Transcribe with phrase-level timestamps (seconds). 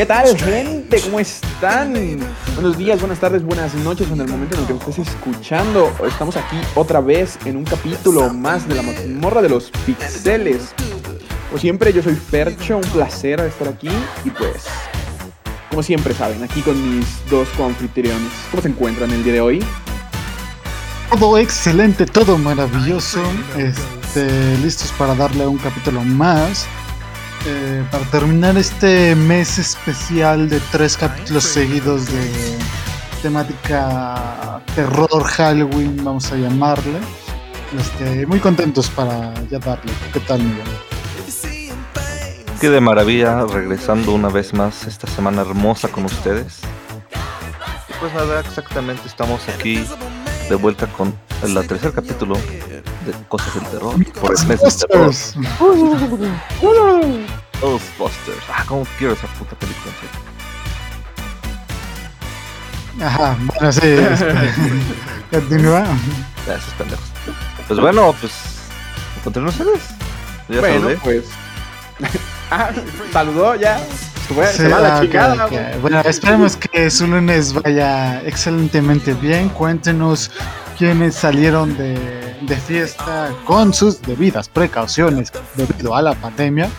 [0.00, 0.98] ¿Qué tal, gente?
[1.02, 1.92] ¿Cómo están?
[2.54, 5.94] Buenos días, buenas tardes, buenas noches en el momento en el que me estés escuchando.
[6.08, 10.72] Estamos aquí otra vez en un capítulo más de la mazmorra de los pixeles.
[11.48, 13.90] Como siempre, yo soy Percho, un placer estar aquí
[14.24, 14.64] y pues,
[15.68, 18.32] como siempre saben, aquí con mis dos coanfitriones.
[18.50, 19.62] ¿Cómo se encuentran el día de hoy?
[21.10, 23.20] Todo excelente, todo maravilloso.
[23.58, 26.66] Este, listos para darle un capítulo más.
[27.46, 32.58] Eh, para terminar este mes especial de tres capítulos seguidos de
[33.22, 36.98] temática terror Halloween, vamos a llamarle.
[37.78, 39.90] Este, muy contentos para ya darle.
[40.12, 40.66] ¿Qué tal, Miguel?
[42.60, 46.60] Qué de maravilla regresando una vez más esta semana hermosa con ustedes.
[48.00, 49.82] Pues nada, exactamente estamos aquí
[50.50, 52.36] de vuelta con el tercer capítulo
[53.12, 55.14] de Cosas del Terror por el mes del terror.
[57.60, 58.44] Ghostbusters.
[58.52, 59.92] Ah, cómo quiero esa puta película.
[63.02, 63.80] Ajá, bueno, sí.
[65.30, 65.84] Continúa.
[66.46, 67.04] Gracias, pendejos.
[67.68, 68.32] Pues bueno, pues.
[69.24, 69.80] ¿Continúan ustedes?
[70.48, 70.98] Ya bueno, saludé.
[71.02, 71.24] pues.
[72.50, 72.70] ah,
[73.12, 73.78] saludó ya.
[74.26, 75.50] Se, fue- se Sí, va la ah, ok, chingada, ok.
[75.52, 75.78] güey.
[75.80, 79.48] Bueno, esperemos que su lunes vaya excelentemente bien.
[79.50, 80.30] Cuéntenos
[80.78, 86.70] quiénes salieron de, de fiesta con sus debidas precauciones debido a la pandemia.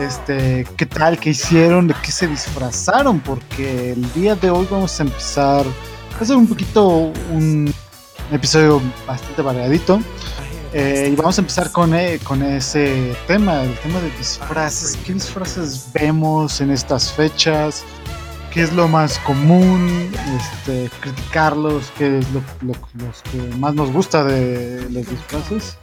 [0.00, 1.18] Este, ¿qué tal?
[1.18, 1.88] ¿Qué hicieron?
[1.88, 3.20] ¿De qué se disfrazaron?
[3.20, 5.66] Porque el día de hoy vamos a empezar
[6.18, 7.72] a hacer un poquito un
[8.30, 10.00] episodio bastante variadito.
[10.74, 14.96] Eh, y vamos a empezar con, eh, con ese tema, el tema de disfraces.
[15.04, 17.84] ¿Qué disfraces vemos en estas fechas?
[18.52, 20.10] ¿Qué es lo más común?
[20.36, 22.74] Este, criticarlos, qué es lo, lo-
[23.06, 25.78] los que más nos gusta de los disfraces.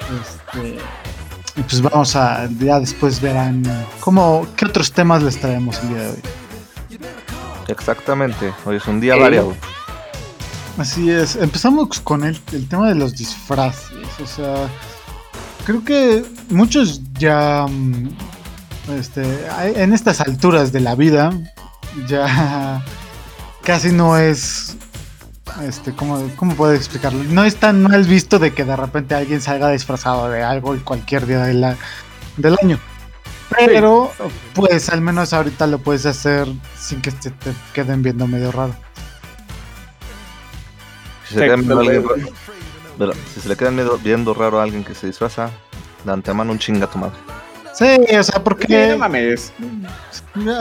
[0.00, 0.78] Este,
[1.56, 3.62] y pues vamos a, ya después verán
[4.00, 6.22] cómo, qué otros temas les traemos el día de hoy.
[7.68, 8.52] Exactamente.
[8.64, 9.54] Hoy es un día variado.
[10.78, 13.90] Así es, empezamos con el, el tema de los disfraces.
[14.22, 14.68] O sea,
[15.66, 18.08] creo que muchos ya, mm,
[18.98, 19.24] este,
[19.82, 21.30] en estas alturas de la vida,
[22.06, 22.82] ya
[23.62, 24.76] casi no es,
[25.62, 27.22] este, ¿cómo, cómo puedo explicarlo?
[27.24, 30.80] No es tan mal visto de que de repente alguien salga disfrazado de algo en
[30.80, 31.76] cualquier día de la,
[32.36, 32.78] del año.
[33.56, 34.12] Pero,
[34.54, 37.32] pues al menos ahorita lo puedes hacer sin que te
[37.72, 38.74] queden viendo medio raro.
[41.28, 41.82] Si se, quedan viendo
[43.34, 45.50] si se le quedan viendo raro a alguien que se disfraza,
[46.04, 47.16] de antemano un chinga a tu madre.
[47.78, 47.84] Sí,
[48.16, 49.52] o sea, Sí, porque no mames.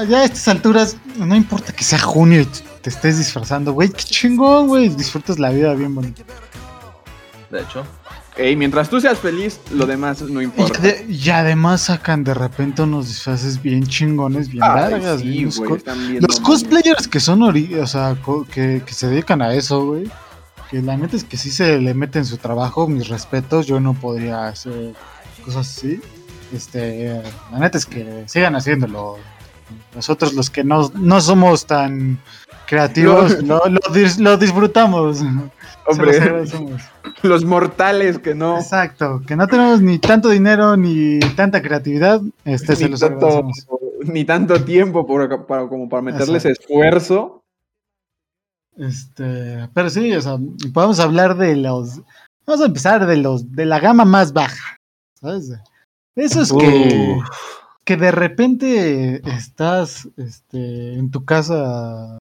[0.07, 2.45] ya, a estas alturas no importa que sea junio y
[2.81, 6.23] te estés disfrazando, güey, qué chingón, güey, disfrutas la vida bien bonito.
[7.49, 7.85] De hecho,
[8.37, 10.79] Ey, mientras tú seas feliz, lo demás no Y, importa.
[10.79, 16.19] de- y además sacan de repente unos disfraces bien chingones, bien Ay, largas, sí, bien
[16.19, 20.11] Los cosplayers que son, ori- o sea, co- que, que se dedican a eso, güey,
[20.69, 23.93] que la neta es que sí se le meten su trabajo, mis respetos, yo no
[23.93, 24.93] podría hacer
[25.45, 26.01] cosas así.
[26.55, 27.21] Este,
[27.51, 29.17] la neta es que sigan haciéndolo.
[29.95, 32.19] Nosotros los que no, no somos tan
[32.67, 35.17] creativos, lo, lo dis- lo disfrutamos.
[35.19, 35.25] Se
[35.87, 36.45] Hombre,
[37.23, 38.57] los mortales que no.
[38.57, 43.47] Exacto, que no tenemos ni tanto dinero ni tanta creatividad, este se Ni los tanto,
[44.03, 46.61] ni tanto tiempo por- para, como para meterles Exacto.
[46.63, 47.43] esfuerzo.
[48.77, 50.37] Este, pero sí, o sea,
[50.73, 52.01] podemos hablar de los.
[52.45, 54.77] Vamos a empezar de los de la gama más baja.
[55.19, 55.51] ¿Sabes?
[56.15, 57.25] Esos que, Uf.
[57.83, 62.17] que de repente estás este, en tu casa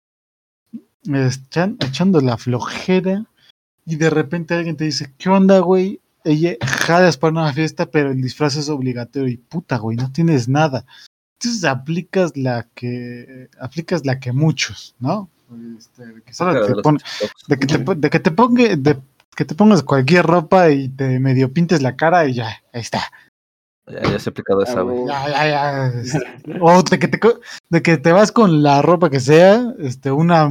[1.06, 3.26] echan- echando la flojera
[3.86, 6.00] y de repente alguien te dice, ¿qué onda, güey?
[6.24, 10.48] Ella jalas para una fiesta, pero el disfraz es obligatorio y puta, güey, no tienes
[10.48, 10.86] nada.
[11.40, 15.30] Entonces aplicas la que aplicas la que muchos, ¿no?
[15.78, 17.00] Este, que solo de te pon-
[17.48, 18.98] de que te, pon- de que te ponga, de
[19.36, 23.02] que te pongas cualquier ropa y te medio pintes la cara y ya, ahí está.
[23.90, 25.08] Ya, ya se ha aplicado esa, güey.
[25.08, 26.58] Ya, ya, ya.
[26.62, 27.40] O de que, te, co-
[27.70, 30.50] de que te vas con la ropa que sea, este, una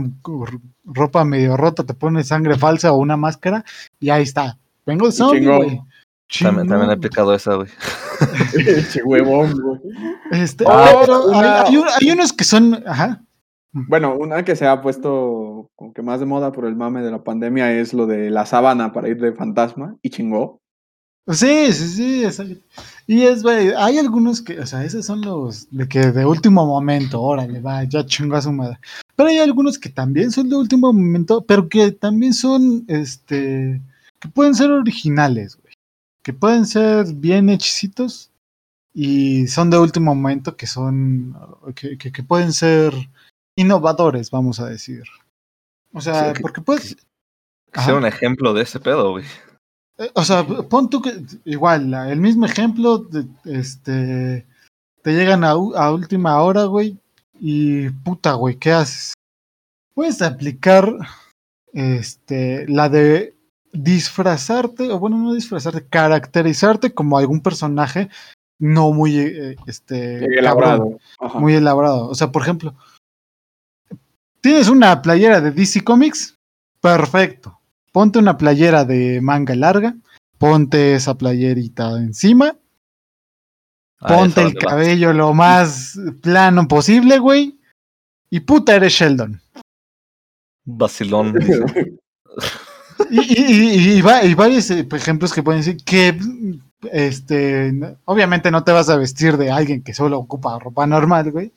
[0.85, 3.65] ropa medio rota, te pones sangre falsa o una máscara
[4.01, 4.59] y ahí está.
[4.87, 5.81] Vengo de zombie, güey.
[6.43, 7.69] También, también he aplicado esa, güey.
[8.93, 9.81] Che huevón, güey.
[10.33, 13.23] Este, Ah, pero una- hay, hay unos que son, ajá.
[13.73, 17.11] Bueno, una que se ha puesto como que más de moda por el mame de
[17.11, 20.61] la pandemia es lo de la sábana para ir de fantasma y chingó.
[21.31, 21.89] Sí, sí,
[22.31, 22.43] sí.
[22.43, 22.63] el-
[23.07, 26.67] y es, güey, hay algunos que, o sea, esos son los de que de último
[26.67, 28.79] momento, órale, va, ya chingó a su madre.
[29.17, 33.81] Pero hay algunos que también son de último momento, pero que también son, este,
[34.21, 35.75] que pueden ser originales, güey.
[36.23, 38.31] Que pueden ser bien hechicitos
[38.95, 41.35] y son de último momento que son,
[41.75, 42.93] que, que- que pueden ser
[43.57, 45.03] innovadores, vamos a decir.
[45.93, 46.97] O sea, Sí, que- porque puedes,
[47.75, 49.25] sea un ejemplo de ese pedo, güey.
[50.15, 54.47] O sea, pon tú que igual, el mismo ejemplo, de, este,
[55.03, 56.99] te llegan a, última hora, güey,
[57.41, 59.15] y puta, güey, ¿qué haces?
[59.95, 60.93] Puedes aplicar,
[61.73, 63.35] este, la de
[63.73, 68.09] disfrazarte, o bueno, no disfrazarte, caracterizarte como algún personaje
[68.59, 70.99] no muy, eh, este, Elaborado.
[71.35, 72.09] Muy elaborado.
[72.09, 72.75] O sea, por ejemplo,
[74.41, 76.37] tienes una playera de DC Comics,
[76.81, 77.58] perfecto.
[77.93, 79.95] Ponte una playera de manga larga,
[80.39, 82.57] ponte esa playerita encima,
[84.01, 87.59] Ah, ponte el cabello lo más plano posible, güey,
[88.31, 89.41] y puta eres Sheldon.
[90.65, 91.35] Vacilón.
[93.11, 96.19] Y, y, y- y va- y varios eh, ejemplos que pueden decir que,
[96.91, 97.73] este,
[98.05, 101.53] obviamente no te vas a vestir de alguien que solo ocupa ropa normal, güey.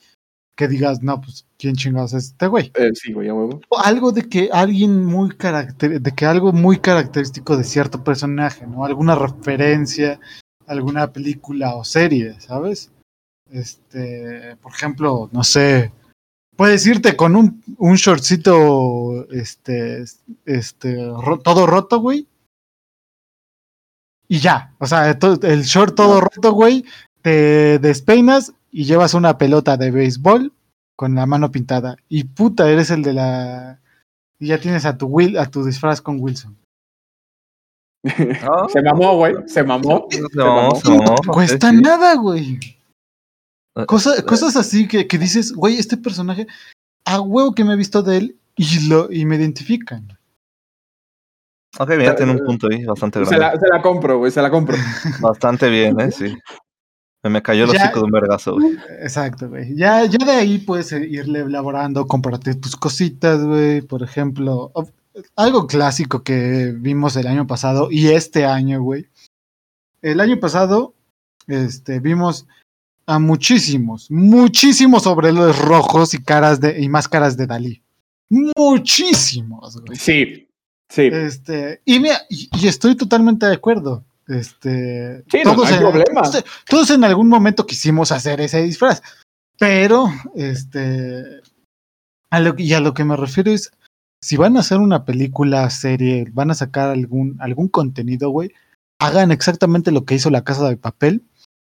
[0.58, 2.72] Que digas, no, pues, ¿quién chingados es este güey?
[2.76, 3.62] Eh, sí, güey, a huevo.
[3.84, 8.84] Algo de que alguien muy caracter de que algo muy característico de cierto personaje, ¿no?
[8.86, 10.20] Alguna referencia,
[10.68, 12.92] alguna película o serie, ¿sabes?
[13.50, 15.92] Este, por ejemplo, no sé,
[16.56, 20.04] puedes irte con un, un shortcito, este,
[20.46, 22.28] este, ro- todo roto, güey.
[24.28, 26.86] Y ya, o sea, el short todo roto, güey,
[27.22, 30.54] te despeinas y llevas una pelota de béisbol
[30.96, 31.98] con la mano pintada.
[32.10, 33.80] Y puta, eres el de la.
[34.40, 36.58] Y ya tienes a tu Will, a tu disfraz con Wilson.
[38.42, 39.36] Ah, Se mamó, güey.
[39.46, 40.08] Se mamó.
[40.10, 40.20] Se.
[40.22, 40.70] No
[41.22, 42.60] te cuesta Sí, nada, güey.
[43.76, 46.48] Eh, Cosa- eh, cosas así que, que dices, güey, este personaje,
[47.06, 50.18] a huevo que me he visto de él y, lo, y me identifican.
[51.80, 53.56] Ok, mira, tiene un punto ahí bastante Se grande.
[53.56, 54.76] la, se la compro, güey, se la compro.
[55.22, 56.12] Bastante bien, ¿eh?
[56.12, 56.36] Sí.
[57.24, 57.84] Me, me cayó el Ya.
[57.84, 58.76] hocico de un vergazo, güey.
[59.02, 59.76] Exacto, güey.
[59.76, 63.82] Ya, ya de ahí puedes irle elaborando, comprarte tus cositas, güey.
[63.82, 64.72] Por ejemplo,
[65.36, 69.08] algo clásico que vimos el año pasado y este año, güey.
[70.02, 70.96] El año pasado,
[71.48, 72.48] este, vimos
[73.06, 77.84] a muchísimos, muchísimos sobrelos rojos y caras de, y máscaras de Dalí.
[78.30, 79.98] Muchísimos, güey.
[79.98, 80.48] Sí,
[80.90, 81.02] sí.
[81.12, 84.04] Este, y mira, y, y estoy totalmente de acuerdo.
[84.28, 86.22] Este, Sí, no, no hay en, problema.
[86.22, 89.02] todos- todos en algún momento quisimos hacer ese disfraz,
[89.58, 91.42] pero este,
[92.30, 93.72] a lo, y a lo que me refiero es,
[94.24, 98.52] si van a hacer una película, serie, van a sacar algún, algún contenido, güey,
[99.00, 101.24] hagan exactamente lo que hizo la Casa de Papel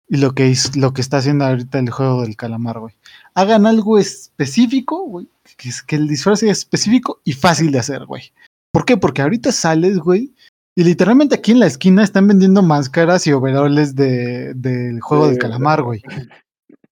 [0.09, 2.95] y lo que, lo que está haciendo ahorita el juego del calamar, güey.
[3.33, 5.27] Hagan algo específico, güey,
[5.57, 8.31] que, es- que el disfraz sea específico y fácil de hacer, güey.
[8.71, 8.95] ¿Por qué?
[8.95, 10.33] Porque ahorita sales, güey,
[10.79, 15.31] y literalmente aquí en la esquina están vendiendo máscaras y overoles de, del juego Sí.
[15.31, 16.03] del calamar, güey.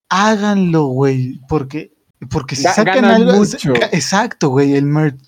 [0.10, 1.92] Háganlo, güey, porque,
[2.30, 3.34] porque si Ga- sacan algo...
[3.34, 3.74] mucho.
[3.92, 5.20] Exacto, güey, el merch.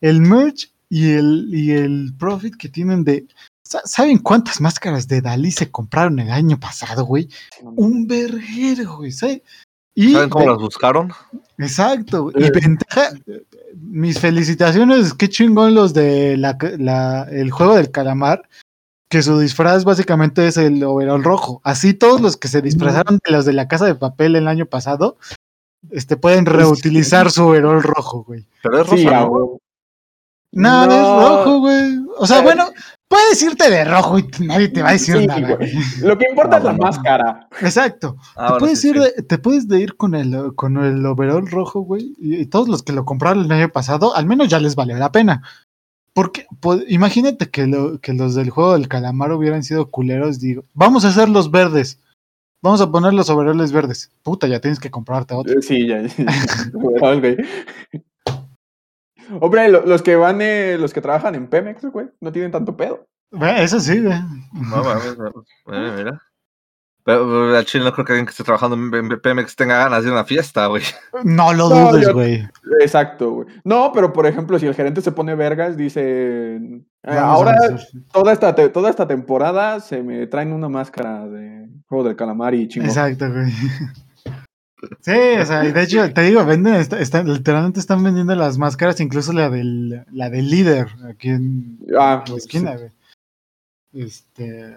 [0.00, 3.26] El merch y el, y el profit que tienen de...
[3.66, 7.28] Sa- ¿Saben cuántas máscaras de Dalí se compraron el año pasado, güey?
[7.62, 11.12] Un verguero, güey, ¿Saben cómo las buscaron?
[11.58, 12.30] Exacto.
[12.34, 12.50] Y Eh.
[12.50, 13.10] ventaja,
[13.80, 18.48] mis felicitaciones, qué chingón los de la, la- el juego del calamar,
[19.08, 21.60] que su disfraz básicamente es el overall rojo.
[21.64, 24.66] Así todos los que se disfrazaron de los de la casa de papel el año
[24.66, 25.16] pasado,
[25.90, 28.46] este pueden reutilizar su overall rojo, güey.
[28.62, 29.60] Pero es huevo.
[30.52, 30.92] No, No.
[30.92, 31.98] es rojo, güey.
[32.18, 32.42] O sea, Eh.
[32.42, 32.66] bueno,
[33.14, 35.72] puedes irte de rojo y nadie te va a decir Sí, nada, güey.
[36.00, 37.48] Lo que importa Ah, es la máscara.
[37.60, 38.16] Exacto.
[38.34, 39.00] Ah, te, bueno, puedes sí, ir sí.
[39.02, 42.14] de- te puedes de ir con el, con el overall rojo, güey.
[42.18, 44.96] Y, y todos los que lo compraron el año pasado, al menos ya les valió
[44.96, 45.42] la pena.
[46.12, 50.40] Porque pues, imagínate que, lo- que los del juego del calamar hubieran sido culeros.
[50.40, 51.98] Digo, vamos a hacer los verdes.
[52.62, 54.10] Vamos a poner los overoles verdes.
[54.22, 55.60] Puta, ya tienes que comprarte otro.
[55.60, 56.02] Sí, ya.
[56.02, 56.08] ya.
[59.40, 62.76] Hombre, lo- los que van, eh, los que trabajan en Pemex, güey, no tienen tanto
[62.76, 63.06] pedo.
[63.30, 64.18] Ve, Eso sí, güey.
[64.52, 65.32] No, mames, no,
[65.66, 66.22] mira, mira.
[67.06, 70.10] Pero, al chile no creo que alguien que esté trabajando en Pemex tenga ganas de
[70.10, 70.82] una fiesta, güey.
[71.22, 72.48] No lo No, dudes, güey.
[72.80, 73.48] Exacto, güey.
[73.62, 77.56] No, pero por ejemplo, si el gerente se pone vergas, dice, eh, ahora
[78.10, 82.54] toda esta, te- toda esta temporada se me traen una máscara de juego del calamar
[82.54, 82.88] y chingón.
[82.88, 83.52] Exacto, güey.
[85.00, 89.00] Sí, o sea, y de hecho, te digo, venden, está- literalmente están vendiendo las máscaras,
[89.00, 92.90] incluso la del, la del líder, aquí en Ah, la esquina, güey.
[93.94, 94.76] Este.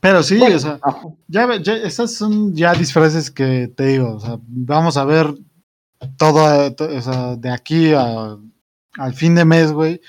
[0.00, 0.80] Pero sí, Bueno, o sea,
[1.28, 5.34] ya, ya, esas son ya disfraces que te digo, o sea, vamos a ver
[6.16, 8.36] todo, to- o sea, de aquí a-
[8.98, 10.00] al fin de mes, güey,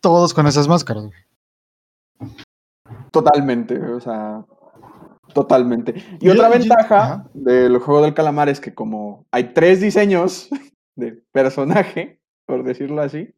[0.00, 2.32] todos con esas máscaras, güey.
[3.12, 4.44] totalmente, o sea,
[5.34, 5.94] Totalmente.
[6.20, 10.48] Y otra ventaja del juego del calamar es que como hay tres diseños
[10.96, 13.34] de personaje, por decirlo así,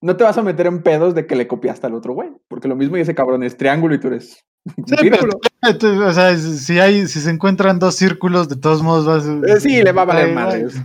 [0.00, 2.30] no te vas a meter en pedos de que le copiaste al otro güey.
[2.48, 4.42] Porque lo mismo y ese cabrón es triángulo y tú eres
[4.86, 5.38] Sí, círculo.
[5.60, 9.60] pero, o sea, si hay, si se encuentran dos círculos, de todos modos vas Eh,
[9.60, 10.82] sí, le va a valer madres.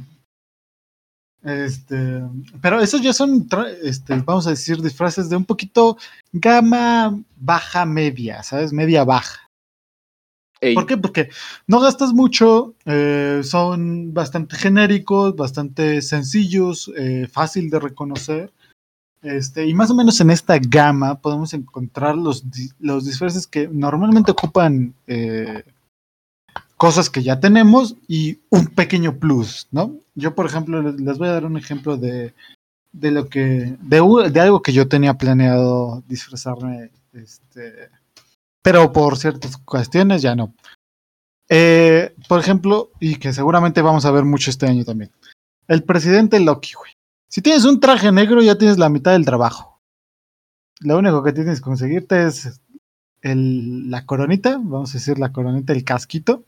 [1.41, 2.21] Este,
[2.61, 3.47] pero esos ya son,
[3.81, 5.97] este, vamos a decir, disfraces de un poquito
[6.33, 8.73] gama baja media, ¿sabes?
[8.73, 9.48] Media baja.
[10.73, 10.97] ¿Por qué?
[10.97, 11.29] Porque
[11.67, 18.51] no gastas mucho, eh, son bastante genéricos, bastante sencillos, eh, fácil de reconocer.
[19.21, 22.43] Este, y más o menos en esta gama podemos encontrar los,
[22.79, 25.63] los disfraces que normalmente ocupan eh,
[26.77, 29.97] cosas que ya tenemos y un pequeño plus, ¿no?
[30.15, 32.33] Yo, por ejemplo, les, voy a dar un ejemplo de,
[32.93, 37.89] de lo que, de, de algo que yo tenía planeado disfrazarme, este,
[38.61, 40.53] pero por ciertas cuestiones ya no.
[41.49, 45.11] Eh, por ejemplo, y que seguramente vamos a ver mucho este año también,
[45.67, 46.91] el presidente Loki, güey.
[47.27, 49.79] Si tienes un traje negro, ya tienes la mitad del trabajo.
[50.79, 52.59] Lo único que tienes que conseguirte es
[53.21, 56.43] la coronita, vamos a decir la coronita, el casquito,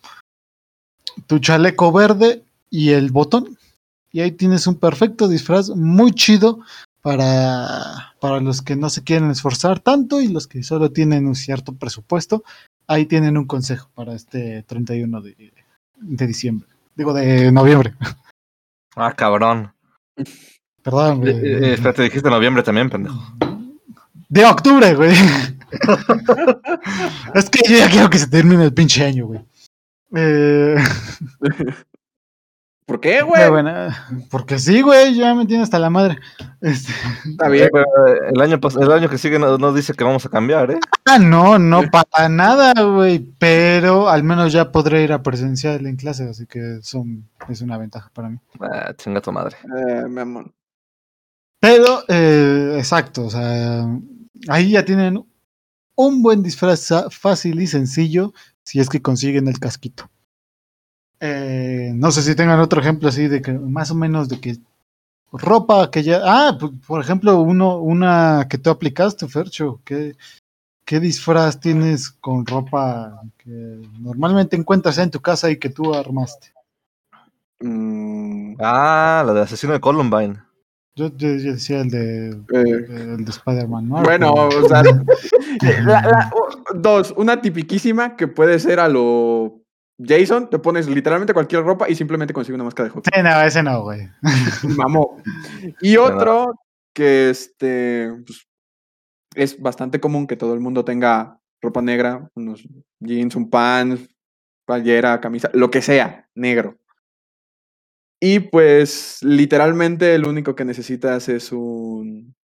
[1.28, 3.58] tu chaleco verde y el botón.
[4.12, 6.60] Y ahí tienes un perfecto disfraz muy chido
[7.02, 11.36] para, para los que no se quieren esforzar tanto y los que solo tienen un
[11.36, 12.44] cierto presupuesto.
[12.88, 15.54] Ahí tienen un consejo para este 31 de,
[15.98, 16.68] de diciembre.
[16.96, 17.94] Digo, de noviembre.
[18.96, 19.72] Ah, cabrón.
[20.84, 21.46] Perdón, Eh, güey.
[21.46, 23.20] eh, espérate, dijiste noviembre también, pendejo.
[24.30, 25.14] De octubre, güey.
[27.34, 29.42] es que yo ya quiero que se termine el pinche año, güey.
[30.16, 30.76] Eh,
[32.92, 33.50] ¿Por qué, güey?
[33.50, 33.72] bueno,
[34.30, 36.20] porque sí, güey, ya me tiene hasta la madre.
[36.60, 36.92] Este,
[37.24, 37.70] Está bien.
[37.72, 37.86] Pero,
[38.28, 40.80] el, año, el año que sigue no, no dice que vamos a cambiar, ¿eh?
[41.06, 43.20] ah, no, no para nada, güey.
[43.40, 47.78] Pero al menos ya podré ir a presencial en clase, así que son, es una
[47.78, 48.40] ventaja para mí.
[48.60, 49.56] Ah, chinga tu madre.
[49.64, 50.52] Eh, mi amor.
[51.62, 53.88] Pero, eh, exacto, o sea,
[54.50, 55.26] ahí ya tienen
[55.96, 58.34] un buen disfraz fácil y sencillo
[58.64, 60.11] si es que consiguen el casquito.
[61.24, 64.58] Eh, no sé si tengan otro ejemplo así de que más o menos de que
[65.32, 66.20] ropa que ya...
[66.24, 70.16] Ah, por ejemplo, uno, una que tú aplicaste, Fercho, ¿qué,
[70.84, 76.48] ¿qué disfraz tienes con ropa que normalmente encuentras en tu casa y que tú armaste?
[77.60, 80.38] Mm, Ah, la de asesino de Columbine.
[80.96, 84.02] Yo, yo- yo decía el de, eh, el de Spider-Man, ¿no?
[84.04, 84.82] Bueno, o sea,
[85.86, 89.61] la- la- o- dos, una tipiquísima que puede ser a lo
[90.06, 93.12] Jason, te pones literalmente cualquier ropa y simplemente consigues una máscara de hockey.
[93.14, 94.10] Sí, no, ese no, güey.
[94.78, 95.22] Mamó.
[95.82, 96.54] Y otro
[96.94, 98.48] que este pues,
[99.36, 102.68] es bastante común que todo el mundo tenga ropa negra, unos
[103.00, 104.10] jeans, un pants,
[104.66, 106.78] playera, camisa, lo que sea, negro.
[108.20, 112.36] Y pues literalmente el único que necesitas es un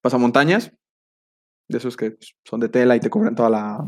[0.00, 0.72] pasamontañas,
[1.68, 3.86] de esos que pues, son de tela y te cubren toda la...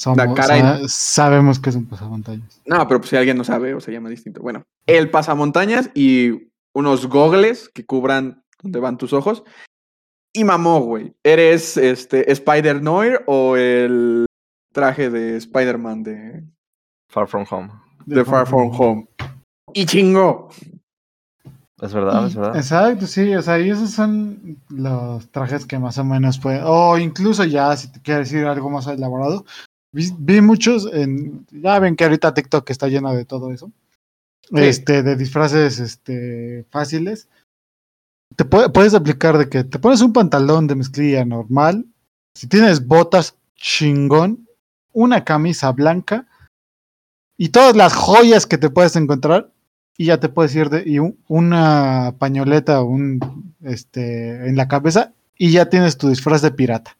[0.00, 2.62] Somos- cara sabemos que es un pasamontañas.
[2.64, 4.40] No, pero pues, si alguien no sabe o se llama distinto.
[4.40, 9.44] Bueno, el pasamontañas y unos gogles que cubran donde van tus ojos.
[10.32, 11.12] Y mamó, güey.
[11.22, 14.24] ¿Eres este Spider Noir o el
[14.72, 16.44] traje de Spider-Man de,
[17.10, 17.70] Far From Home.
[18.06, 19.06] de Far From Home?
[19.74, 20.48] Y chingo.
[21.82, 22.56] Es verdad, es verdad.
[22.56, 26.98] Exacto, sí, o sea, y esos son los trajes que más o menos pueden, o
[26.98, 29.44] incluso ya, si te quieres decir algo más elaborado,
[29.92, 33.70] vi, vi muchos en, ya ven que ahorita TikTok está lleno de todo eso,
[34.42, 34.56] Sí.
[34.58, 37.28] este, de disfraces, este, fáciles.
[38.36, 41.84] Te puede- puedes aplicar de que te pones un pantalón de mezclilla normal,
[42.34, 44.48] si tienes botas, chingón,
[44.92, 46.26] una camisa blanca
[47.36, 49.50] y todas las joyas que te puedes encontrar
[49.96, 55.12] y ya te puedes ir de y un- una pañoleta un este en la cabeza
[55.36, 56.96] y ya tienes tu disfraz de pirata.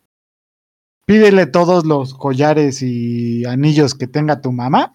[1.10, 4.92] Pídele todos los collares y anillos que tenga tu mamá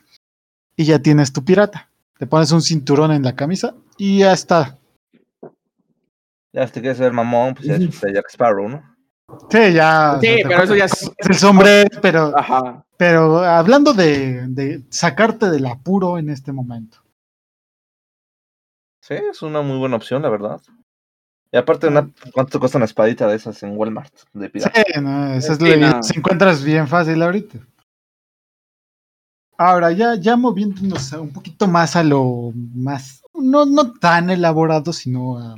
[0.78, 1.90] y ya tienes tu pirata.
[2.18, 4.80] Te pones un cinturón en la camisa y ya está.
[6.54, 8.96] Ya, si te quieres ver mamón, pues ya es de Jack Sparrow, ¿no?
[9.50, 10.18] Sí, ya.
[10.22, 11.12] Sí, pero eso ya es.
[11.18, 12.86] el sombrero, pero Ajá.
[12.96, 17.00] pero hablando de, de sacarte del apuro en este momento.
[19.02, 20.62] Sí, es una muy buena opción, la verdad.
[21.52, 24.14] Y aparte, una, ¿cuánto te cuesta una espadita de esas en Walmart?
[24.34, 24.84] De pirata?
[24.86, 26.04] Sí, no, esa es Sí, la no.
[26.04, 27.60] se encuentras bien fácil ahorita.
[29.58, 34.92] Ahora, ya, ya moviéndonos a un poquito más a lo más, no, no tan elaborado,
[34.92, 35.56] sino a,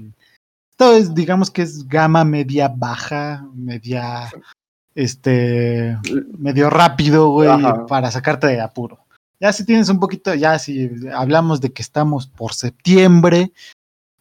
[0.70, 4.30] esto es, digamos que es gama media baja, media,
[4.94, 5.98] este,
[6.38, 7.88] medio rápido, güey, Ajá.
[7.88, 9.00] para sacarte de apuro.
[9.40, 13.52] Ya si tienes un poquito, ya si hablamos de que estamos por septiembre,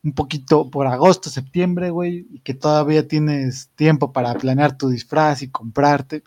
[0.06, 5.42] un poquito por agosto, septiembre, güey, y que todavía tienes tiempo para planear tu disfraz
[5.42, 6.22] y comprarte.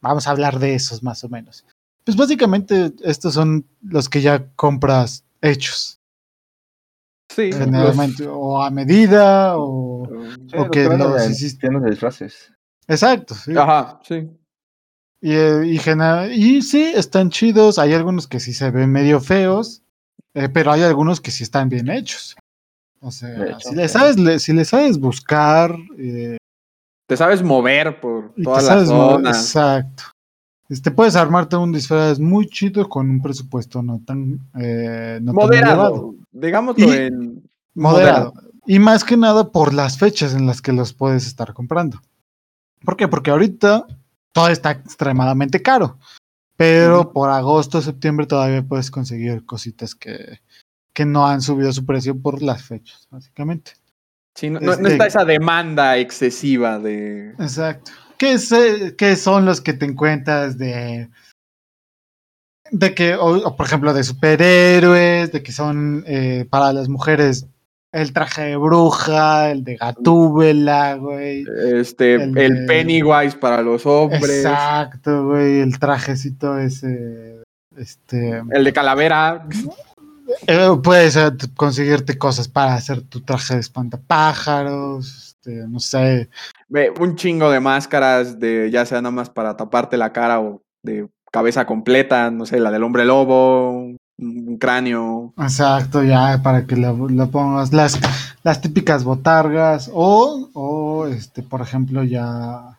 [0.00, 1.66] Vamos a hablar de esos más o menos.
[2.04, 5.98] Pues básicamente estos son los que ya compras hechos,
[7.30, 10.06] Sí, los- generalmente, o a medida, o...
[10.50, 11.68] Sí, lo que los hiciste.
[11.68, 12.52] de disfraces.
[12.88, 13.52] Exacto, sí.
[13.56, 14.28] Ajá, sí.
[15.20, 17.78] Y, eh, y, y sí, están chidos.
[17.78, 19.82] Hay algunos que sí se ven medio feos,
[20.34, 22.34] eh, pero hay algunos que sí están bien hechos.
[23.02, 26.36] O sea, hecho, si, le sabes, le- si le sabes buscar eh,
[27.08, 29.30] Te sabes mover por y toda te la sabes mo- zona.
[29.30, 30.04] Exacto.
[30.68, 35.52] Este, puedes armarte un disfraz muy chido con un presupuesto no tan, eh, no tan
[35.52, 35.90] elevado.
[35.96, 36.14] Moderado.
[36.30, 37.42] Digámoslo Y- en.
[37.74, 38.32] Moderado.
[38.66, 42.00] Y más que nada por las fechas en las que los puedes estar comprando.
[42.84, 43.08] ¿Por qué?
[43.08, 43.84] Porque ahorita
[44.32, 45.98] todo está extremadamente caro.
[46.56, 50.38] Pero por agosto, septiembre todavía puedes conseguir cositas que,
[50.94, 53.72] que no han subido su precio por las fechas, básicamente.
[54.34, 57.30] Sí, no, no- no Este- está esa demanda excesiva de.
[57.38, 57.92] Exacto.
[58.18, 61.08] ¿Qué, es, eh, qué son los que te encuentras de...
[62.70, 67.46] De que, o, o, por ejemplo, de superhéroes, de que son eh, para las mujeres
[67.92, 71.44] el traje de bruja, el de gatúbela, güey.
[71.74, 74.22] Este, El el, de- Pennywise para los hombres.
[74.46, 77.42] Exacto, güey, el trajecito ese,
[77.76, 79.46] este, El de calavera.
[80.46, 86.28] Eh, puedes eh, conseguirte cosas para hacer tu traje de espantapájaros, este, no sé,
[86.98, 91.08] Un chingo de máscaras, de ya sea nada más para taparte la cara o de
[91.32, 93.70] cabeza completa, no sé, la del hombre lobo,
[94.18, 95.32] un, cráneo.
[95.38, 97.98] exacto, ya para que lo, lo pongas, las,
[98.44, 102.78] las típicas botargas, o, o, este, por ejemplo, ya,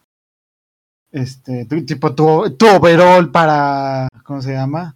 [1.11, 4.95] este, tipo tu, tu overall para, ¿cómo se llama?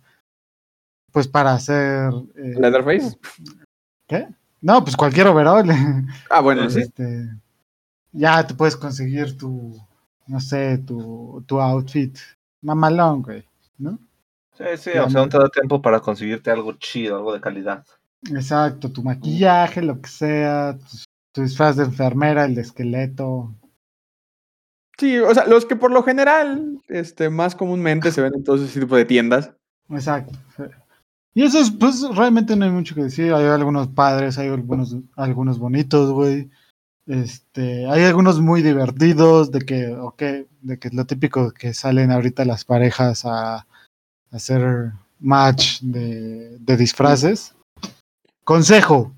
[1.17, 2.12] Pues para hacer...
[2.36, 3.17] eh, Leatherface.
[4.06, 4.27] ¿Qué?
[4.62, 5.67] No, pues cualquier overall.
[6.30, 6.82] Ah, bueno, sí.
[6.82, 7.27] Este,
[8.12, 9.75] ya te puedes conseguir tu,
[10.27, 12.15] no sé, tu, tu outfit
[12.62, 13.43] mamalón, güey,
[13.80, 13.97] ¿no?
[14.60, 17.84] Sí, sí, o sea, aún te da tiempo para conseguirte algo chido, algo de calidad.
[18.32, 20.97] Exacto, tu maquillaje, lo que sea, tu,
[21.32, 23.56] tu disfraz de enfermera, el de esqueleto.
[24.99, 28.62] Sí, o sea, los que por lo general, este, más comúnmente se ven en todos
[28.62, 29.51] ese tipo de tiendas.
[29.89, 30.38] Exacto.
[31.38, 33.32] Y eso es, pues realmente no hay mucho que decir.
[33.32, 36.50] Hay algunos padres, hay algunos, algunos bonitos, güey.
[37.06, 40.21] Este, hay algunos muy divertidos de que, ok,
[40.62, 43.65] de que es lo típico que salen ahorita las parejas a, a
[44.32, 47.54] hacer match de, de disfraces.
[48.43, 49.13] Consejo.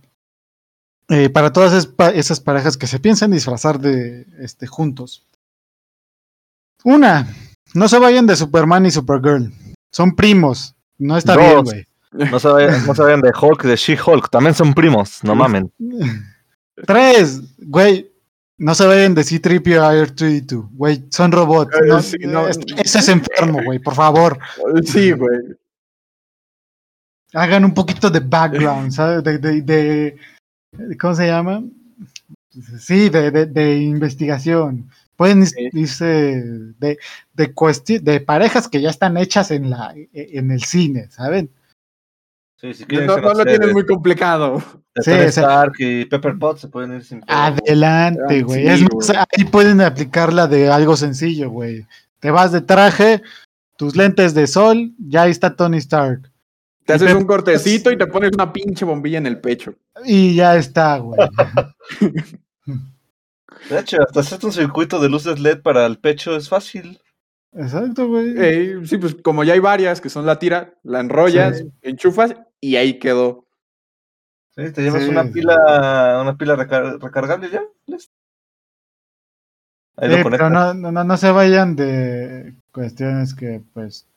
[1.07, 5.25] eh, para todas es- pa- esas parejas que se piensan disfrazar de este juntos.
[6.83, 7.33] Una,
[7.73, 9.51] no se vayan de Superman y Supergirl.
[9.91, 10.75] Son primos.
[10.97, 11.43] No está Dos.
[11.43, 11.85] bien, güey.
[12.11, 15.71] No se vayan, no se vayan de Hulk, de She-Hulk, también son primos, no mamen.
[16.87, 18.09] Tres, güey.
[18.57, 20.69] No se vayan de C-3PO a R2D2.
[20.73, 21.73] Güey, son robots.
[21.87, 22.47] No, sí, no.
[22.47, 23.79] es- Ese es enfermo, güey.
[23.79, 24.37] Por favor,
[24.83, 25.39] Sí, güey.
[27.33, 29.23] hagan un poquito de background, ¿sabes?
[29.23, 31.63] De, de, de- ¿Cómo se llama?
[32.79, 34.89] Sí, de, de, de investigación.
[35.15, 35.69] Pueden Sí.
[35.73, 36.97] irse de,
[37.33, 41.49] de, de parejas que ya están hechas en, la, en el cine, ¿saben?
[42.59, 44.59] Sí, si No, lo tienen de- muy complicado.
[44.97, 47.23] Sí, Tony o sea- Stark y Pepper Potts se pueden ir sin.
[47.27, 48.77] Adelante, Ah, güey.
[48.77, 48.87] sí,
[49.37, 51.85] ahí pueden aplicarla de algo sencillo, güey.
[52.19, 53.21] Te vas de traje,
[53.77, 56.29] tus lentes de sol, ya ahí está Tony Stark.
[56.85, 59.73] Te Y haces un cortecito y te pones una pinche bombilla en el pecho.
[60.03, 61.17] Y ya está, güey.
[63.69, 66.99] De hecho, hasta hacerte un circuito de luces LED para el pecho es fácil.
[67.53, 68.33] Exacto, güey.
[68.37, 71.71] Eh, sí, pues como ya hay varias que son la tira, la enrollas, Sí.
[71.81, 73.45] enchufas y ahí quedó.
[74.55, 75.09] Sí, te llevas Sí.
[75.09, 77.63] una pila, una pila recar- recargable ya.
[77.87, 78.13] listo.
[79.97, 84.07] Ahí Sí, lo pero no, no, no se vayan de cuestiones que, pues,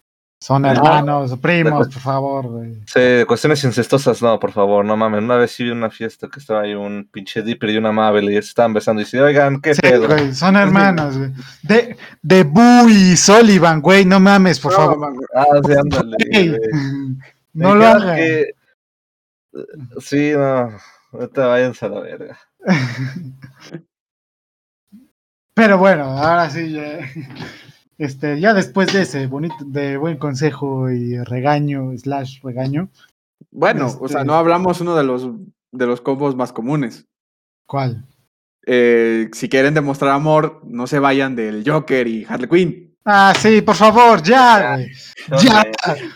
[0.42, 2.74] son No, hermanos primos, por favor, güey.
[2.86, 5.22] Sí, cuestiones incestosas, no, por favor, no mames.
[5.22, 8.28] Una vez sí vi una fiesta que estaba ahí un pinche Dipper y una Mabel
[8.28, 10.08] y estaban besando y dice, oigan, qué Sí, pedo.
[10.08, 11.30] güey, son hermanos, güey.
[11.62, 14.98] De, de Boo y Sullivan, güey, no mames, por No, favor.
[14.98, 16.16] man, Ah, sí, ándale.
[16.32, 16.60] Güey, güey.
[17.54, 18.16] No lo hagan.
[18.16, 18.50] que-
[20.00, 20.70] Sí, no.
[21.12, 22.38] Ahorita váyanse a la verga.
[25.54, 26.98] Pero bueno, ahora sí, ya,
[27.98, 32.88] este, ya después de ese bonito, de buen consejo y regaño, slash regaño,
[33.50, 35.28] Bueno, o sea, Este- no hablamos uno de los
[35.72, 37.06] de los combos más comunes.
[37.66, 38.04] ¿cuál?
[38.66, 42.94] eh, si quieren demostrar amor, no se vayan del Joker y Harley Quinn.
[43.04, 44.88] Ah, sí, por favor, ya, güey.
[45.42, 45.64] Ya,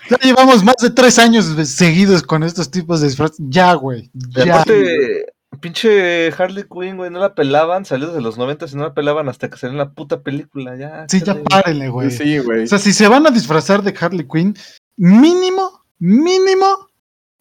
[0.08, 3.38] ya llevamos más de tres años seguidos con estos tipos de disfraces.
[3.40, 4.08] Ya, güey.
[4.14, 4.60] Ya.
[4.60, 5.26] aparte,
[5.60, 9.28] pinche Harley Quinn, güey, no la pelaban, salió desde los 90 y no la pelaban
[9.28, 11.06] hasta que salió en la puta película, ya.
[11.08, 11.40] Sí, ya chale.
[11.42, 12.10] párenle, güey.
[12.10, 12.64] Sí, güey.
[12.64, 14.56] O sea, si se van a disfrazar de Harley Quinn,
[14.96, 16.88] mínimo, mínimo,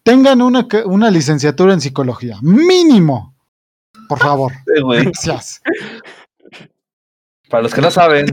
[0.04, 2.38] tengan una, una licenciatura en psicología.
[2.42, 3.36] Mínimo.
[4.08, 4.52] Por favor.
[4.54, 4.82] Sí.
[5.04, 5.62] Gracias.
[7.50, 8.26] Para los que no saben,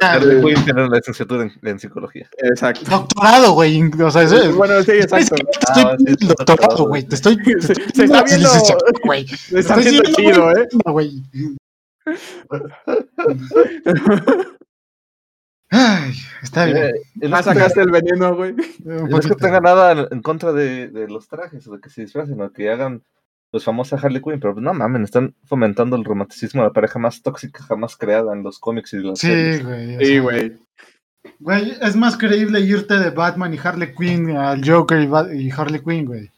[0.00, 0.40] Harley.
[0.42, 2.28] Quinn tiene una licenciatura en, en psicología.
[2.38, 2.82] Exacto.
[2.90, 3.82] Doctorado, güey.
[4.02, 5.34] O sea, eso es- Bueno, sí, exacto.
[5.36, 7.02] Te estoy Ah, sí, pidiendo sí, el doctorado, güey.
[7.04, 7.36] Te estoy.
[7.36, 8.48] te Se- estoy se está viendo-
[9.04, 9.24] güey.
[9.24, 10.68] Está Estoy viendo diciendo, chido, ¿eh?
[10.86, 11.22] güey.
[15.70, 16.76] Ay, está bien.
[17.20, 18.54] Eh, no Ah, es sacaste el veneno, güey.
[18.84, 21.90] No es que tenga nada en- en contra de, de los trajes o de que
[21.90, 23.02] se disfracen o que hagan
[23.54, 26.98] pues famosa Harley Quinn, pero pues, no mamen, están fomentando el romanticismo de la pareja
[26.98, 29.58] más tóxica jamás creada en los cómics y las series.
[29.58, 30.04] Sí, güey.
[30.04, 30.58] Sí, güey.
[31.38, 35.52] Güey, es más creíble irte de Batman y Harley Quinn al Joker y, Ba- y
[35.52, 36.32] Harley Quinn, güey.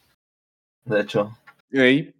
[0.85, 1.35] De hecho.
[1.71, 2.13] Güey.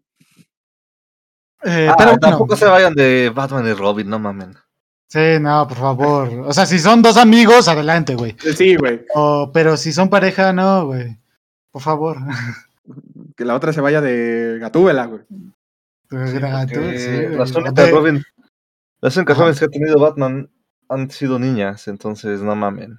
[1.63, 4.55] Eh, Ah, pero tampoco se vayan de Batman y Robin, no mamen.
[5.09, 6.29] Sí, no, por favor.
[6.47, 8.35] O sea, si son dos amigos, adelante, güey.
[8.55, 9.05] Sí, güey.
[9.13, 11.15] O- pero si son pareja, no, güey.
[11.69, 12.17] Por favor.
[13.37, 15.21] Que la otra se vaya de Gatúbela, güey.
[16.09, 16.39] Sí,
[17.29, 18.23] las O únicas Robin,
[19.01, 19.43] las únicas Ajá.
[19.43, 20.49] Robins que ha tenido Batman
[20.89, 22.97] han sido niñas, entonces no mamen.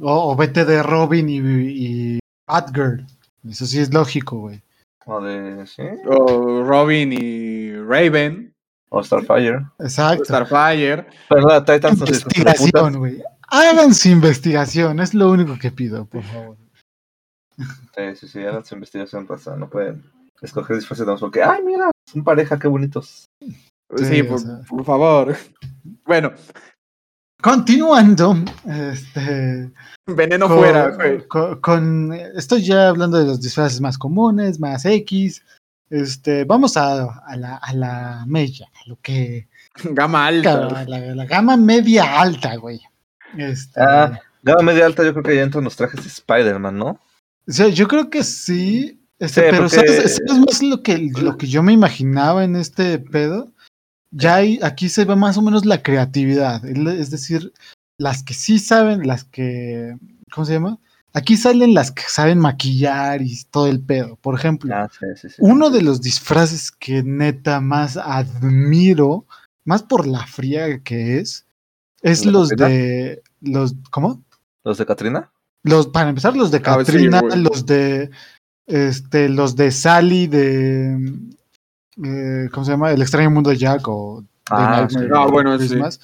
[0.00, 3.04] O, o vete de Robin y, y Batgirl.
[3.48, 4.62] Eso sí es lógico, güey.
[5.04, 5.82] O de, ¿sí?
[6.06, 8.54] O Robin y Raven.
[8.90, 9.66] O Starfire.
[9.80, 10.24] Exacto.
[10.24, 11.06] Starfire.
[11.28, 12.00] Pero la Titans.
[12.00, 13.22] Investigación, güey.
[13.48, 16.56] Hagan su investigación, es lo único que pido, por favor.
[17.58, 19.56] Sí, sí, sí, hagan su investigación, raza.
[19.56, 20.04] No pueden
[20.40, 23.26] escoger disfraces de porque, ay, mira, son pareja, qué bonitos.
[23.40, 24.60] Sí, Sí, o por, sea.
[24.68, 25.36] por favor.
[26.04, 26.32] Bueno,
[27.40, 28.34] Continuando,
[28.66, 29.70] este,
[30.06, 31.26] veneno con, fuera, güey.
[31.28, 35.44] con- con- estoy ya hablando de los disfraces más comunes, más X.
[35.88, 39.48] Este, vamos a, a la, a la media, a lo que
[39.84, 40.66] Gama alta.
[40.66, 42.80] a la, la gama media alta, güey.
[43.36, 44.18] Este, Ah.
[44.42, 46.98] Gama media alta, yo creo que ya entran los trajes de Spider-Man, ¿no?
[47.48, 49.00] O sea, yo creo que sí.
[49.18, 52.54] Este, Sí, pero porque- ¿sabes, sabes más lo que, lo que yo me imaginaba en
[52.56, 53.52] este pedo?
[54.12, 56.64] Ya hay, aquí se ve más o menos la creatividad.
[56.64, 57.52] Es decir,
[57.98, 59.96] las que sí saben, las que.
[60.32, 60.78] ¿Cómo se llama?
[61.14, 64.16] Aquí salen las que saben maquillar y todo el pedo.
[64.16, 65.36] Por ejemplo, Ah, sí, sí, sí.
[65.40, 69.26] uno de los disfraces que neta más admiro,
[69.64, 71.46] más por la fría que es,
[72.02, 73.22] es ¿La los de.
[73.40, 74.22] los ¿Cómo?
[74.64, 75.32] ¿Los de Katrina?
[75.64, 78.10] Los, para empezar, los de Ah, sí, Katrina, los de.
[78.66, 80.94] Este, los de Sally de.
[82.04, 82.92] eh, ¿Cómo se llama?
[82.92, 84.96] El extraño mundo de Jack o de Ah, sí.
[85.14, 85.68] Ah, bueno, sí.
[85.68, 86.00] Christmas.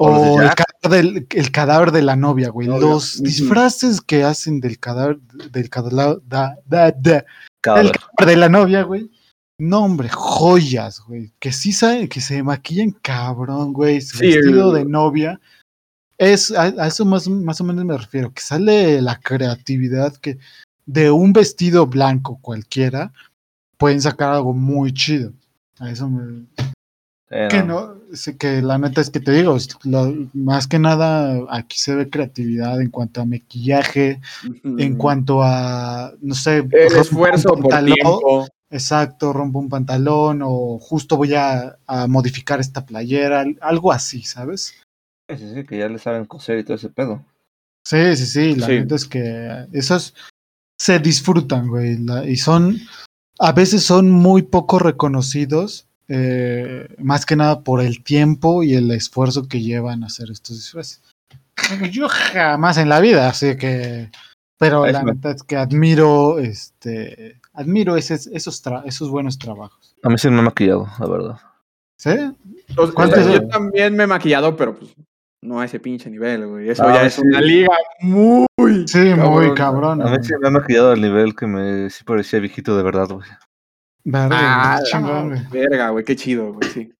[0.00, 2.68] O de el cadáver, del, el cadáver de la novia, güey.
[2.68, 2.80] Novia.
[2.88, 5.18] Los disfraces que hacen del cadáver,
[5.50, 7.24] del cadáver, da, da, da,
[7.60, 9.10] Cada el cadáver de la novia, güey.
[9.60, 11.32] No, hombre, joyas, güey.
[11.40, 14.00] Que sí saben, que se maquillan cabrón, güey.
[14.00, 15.40] Su Sí, vestido el- de novia.
[16.18, 18.32] Es, a, a eso más, más o menos me refiero.
[18.32, 20.38] Que sale la creatividad que
[20.84, 23.12] de un vestido blanco cualquiera
[23.76, 25.32] pueden sacar algo muy chido.
[25.78, 26.46] A eso me,
[27.48, 27.94] que no,
[28.38, 32.80] que la neta es que te digo, lo- más que nada aquí se ve creatividad
[32.80, 34.20] en cuanto a maquillaje,
[34.64, 36.66] en cuanto a, no sé.
[36.72, 38.48] El esfuerzo por pantalón, tiempo.
[38.70, 44.74] Exacto, rompo un pantalón o justo voy a, a modificar esta playera, algo así, ¿sabes?
[45.28, 47.24] Sí, sí, que ya le saben coser y todo ese pedo.
[47.84, 48.72] Sí, sí, sí, la Sí.
[48.72, 50.14] neta es que esos
[50.80, 52.76] se disfrutan, güey, la- y son,
[53.38, 58.90] a veces son muy poco reconocidos, eh, más que nada por el tiempo y el
[58.90, 61.02] esfuerzo que llevan a hacer estos disfraces.
[61.90, 64.10] Yo jamás en la vida, así que,
[64.58, 69.94] pero la neta es que admiro, este, admiro ese- esos, tra- esos buenos trabajos.
[70.02, 71.36] A mí sí me he maquillado, la verdad.
[71.98, 72.10] ¿Sí?
[72.76, 74.92] O sea, ¿Cuántos- yo también me he maquillado, pero pues
[75.42, 76.68] no a ese pinche nivel, güey.
[76.68, 78.46] Eso Ah, ya es una liga muy.
[78.86, 80.02] Sí, muy Cabrón.
[80.02, 83.08] A mí sí me he maquillado al nivel que me sí parecía viejito de verdad,
[83.08, 83.28] güey.
[84.04, 85.42] Verga, Ah, chingón, güey.
[85.50, 86.92] verga, güey, qué chido, güey, sí.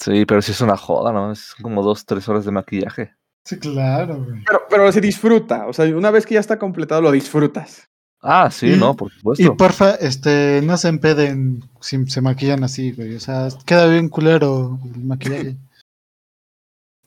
[0.00, 1.32] Sí, pero sí es una joda, ¿no?
[1.32, 3.14] Es como dos, tres horas de maquillaje.
[3.44, 4.42] Sí, claro, güey.
[4.46, 7.88] Pero, pero se disfruta, o sea, una vez que ya está completado, lo disfrutas.
[8.22, 9.56] Ah, sí, Y- no, por Y supuesto.
[9.56, 13.14] porfa, este, no se empeden si se maquillan así, güey.
[13.16, 15.56] O sea, queda bien culero el maquillaje.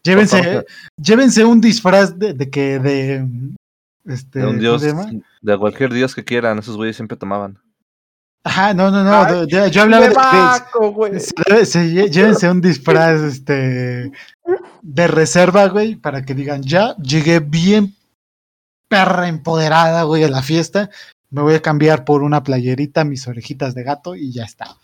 [0.08, 0.66] llévense,
[1.02, 3.26] llévense un disfraz de, de que de
[4.06, 4.82] este de un ¿cómo dios,
[5.42, 7.60] de cualquier dios que quieran, esos güeyes siempre tomaban.
[8.44, 9.12] Ajá, no, no, no.
[9.24, 10.14] Ay, yo, yo hablaba De
[11.10, 11.20] de.
[11.20, 14.12] Se- se- llévense un disfraz este
[14.82, 17.94] de reserva, güey, para que digan, ya llegué bien
[18.88, 20.90] perra empoderada, güey, a la fiesta.
[21.30, 24.78] Me voy a cambiar por una playerita, mis orejitas de gato y ya está.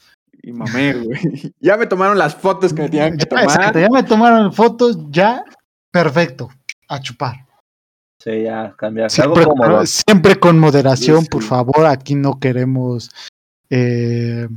[0.45, 1.53] Y mamé, güey.
[1.59, 3.79] Ya me tomaron las fotos que me tenían que exacto, tomar.
[3.79, 5.43] ya me tomaron fotos, ya,
[5.89, 6.49] perfecto,
[6.89, 7.45] a chupar.
[8.19, 9.09] Sí, ya, cambiar.
[9.09, 9.85] Siempre, cómodo.
[9.85, 11.27] siempre con moderación, Sí.
[11.29, 11.85] por favor.
[11.85, 13.09] Aquí no queremos.
[13.69, 14.47] eh,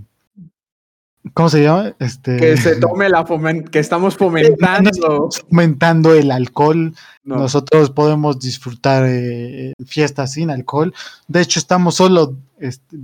[1.35, 1.93] ¿Cómo se llama?
[1.99, 3.25] Este, Que se tome la
[3.71, 5.29] que estamos fomentando.
[5.51, 6.95] fomentando el alcohol.
[7.25, 7.37] No.
[7.37, 10.95] Nosotros podemos disfrutar eh, fiestas sin alcohol.
[11.27, 12.97] De hecho, estamos solo este,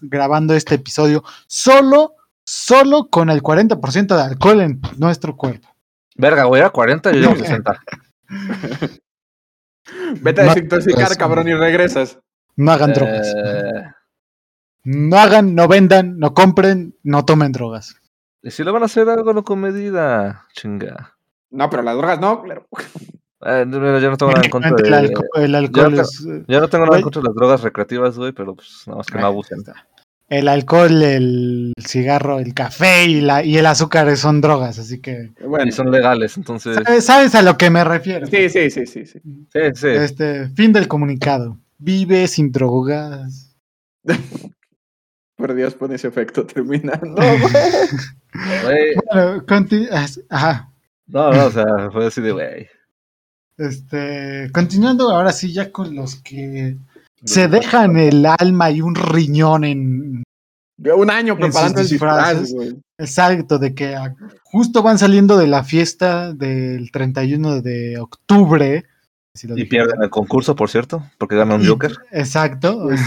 [0.00, 5.68] grabando este episodio solo, solo con el 40% de alcohol en nuestro cuerpo.
[6.16, 7.80] Verga, güey, era 40 y yo llevo 60.
[10.22, 12.18] Vete a desintoxicar, cabrón, y regresas.
[12.56, 13.32] No hagan drogas.
[13.36, 13.84] Eh,
[14.84, 17.96] No hagan, no vendan, no compren, no tomen drogas.
[18.42, 20.46] y si le van a hacer algo, no con medida.
[20.54, 21.16] Chinga.
[21.50, 22.66] No, pero las drogas no, claro.
[23.42, 25.14] Eh, yo no tengo nada en contra el, de.
[25.36, 28.32] el alcohol es, eh, Yo no tengo nada en contra de las drogas recreativas, güey,
[28.32, 29.58] pero pues nada más que no abusen.
[30.28, 35.30] El alcohol, el cigarro, el café y, la, y el azúcar son drogas, así que
[35.44, 36.78] Bueno, Y son legales, entonces.
[36.84, 38.26] ¿sabes, sabes a lo que me refiero.
[38.26, 39.18] sí, sí, sí, sí, sí.
[39.52, 39.88] Sí, sí.
[39.88, 41.58] Este, fin del comunicado.
[41.78, 43.56] Vive sin drogas.
[45.36, 47.14] Por Dios, pone ese efecto terminando.
[48.64, 50.70] Güey, Bueno, conti- as- ajá.
[51.08, 52.68] No, no, o sea, fue así de, güey.
[53.60, 56.78] Este, continuando ahora sí ya con los que
[57.22, 60.22] se dejan el alma y un riñón en
[60.96, 62.54] Un año preparando el disfraz,
[62.98, 68.86] exacto de que a- justo van saliendo de la fiesta del 31 de octubre.
[69.34, 71.92] si lo Y dije pierden el concurso, por cierto, porque gana un Joker.
[72.12, 72.88] Exacto.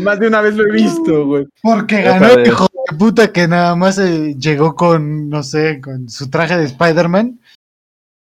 [0.00, 1.46] Más de una vez lo he visto, güey.
[1.62, 2.48] Porque ganó el sabes.
[2.48, 6.64] hijo de puta que nada más eh, llegó con, no sé, con su traje de
[6.66, 7.40] Spider-Man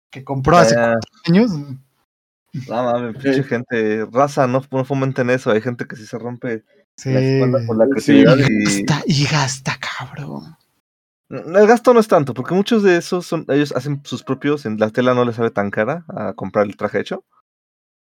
[0.09, 1.51] que compró hace Eh, cuatro años.
[1.51, 4.05] no mames, pinche gente.
[4.11, 5.51] Raza, no, no fomenten eso.
[5.51, 6.63] Hay gente que sí se rompe
[6.95, 7.11] Sí.
[7.13, 8.23] la espalda por la Sí.
[8.23, 8.83] creatividad Y y.
[8.85, 10.55] gasta, y gasta, cabrón.
[11.29, 14.77] El gasto no es tanto, porque muchos de esos son, ellos hacen sus propios, en
[14.79, 17.25] la tela no les sale tan cara a comprar el traje hecho.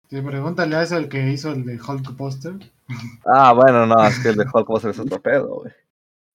[0.10, 2.56] Sí, pregúntale a eso el que hizo el de Hulk Poster.
[3.26, 5.74] Ah, bueno, no, es que el de Hulk ser ese otro pedo, güey.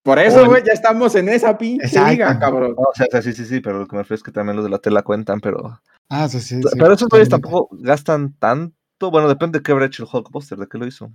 [0.09, 2.11] Por eso, güey, ya estamos en esa pinche Exacto.
[2.13, 2.75] liga, cabrón.
[2.79, 4.65] No, o sea, sí, sí, sí, pero lo que me refiero es que también los
[4.65, 5.79] de la tela cuentan, pero.
[6.09, 6.63] Ah, sí, sí.
[6.63, 9.11] sí, pero esos güeyes tampoco gastan tanto.
[9.11, 11.13] Bueno, depende de qué habrá hecho el Hulk Poster, de qué lo hizo.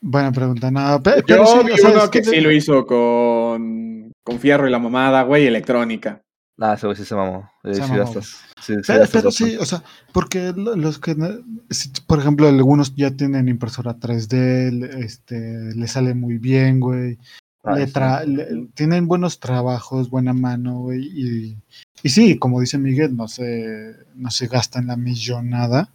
[0.00, 0.70] Buena pregunta.
[0.70, 4.12] No, pe- Yo pero sí, vi o sea, uno es que sí lo hizo con,
[4.22, 6.22] con Fierro y la mamada, güey, electrónica.
[6.60, 7.50] Ah, ese güey sí se mamó.
[7.64, 7.96] Eh, Se sí mamó.
[8.04, 8.26] gastas.
[8.60, 9.52] Sí, sí Pero, gastas pero bastante.
[9.54, 11.16] sí, o sea, porque lo- los que,
[12.06, 17.18] por ejemplo, algunos ya tienen impresora 3D, le- este, le sale muy bien, güey.
[17.64, 17.92] Le sí.
[17.92, 21.00] tra- le- tienen buenos trabajos, buena mano, güey.
[21.04, 21.56] Y,
[22.02, 25.88] y sí, como dice Miguel, no se, no se gasta en la millonada.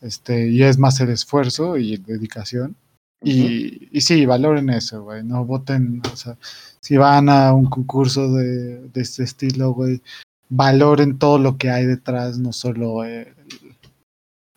[0.00, 2.76] Este, y es más el esfuerzo y dedicación.
[3.22, 5.22] Y, y sí, valoren eso, güey.
[5.24, 6.36] No voten, o sea,
[6.80, 10.02] si van a un concurso de, de este estilo, güey,
[10.50, 13.28] valoren todo lo que hay detrás, no solo el-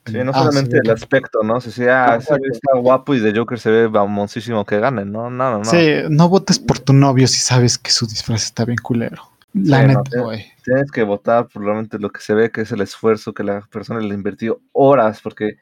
[0.07, 1.59] Sí, no ah, solamente sí, el aspecto, ¿no?
[1.61, 5.29] Si sea, ese güey está guapo y de Joker se ve mamoncísimo que gane, ¿no?
[5.29, 5.65] No, no, no.
[5.65, 9.21] Sí, no votes por tu novio si sabes que su disfraz está bien culero.
[9.53, 10.19] La Sí, neta, sí.
[10.19, 10.45] güey.
[10.63, 13.61] Tienes que votar por realmente lo que se ve que es el esfuerzo que la
[13.71, 15.57] persona le invirtió horas, porque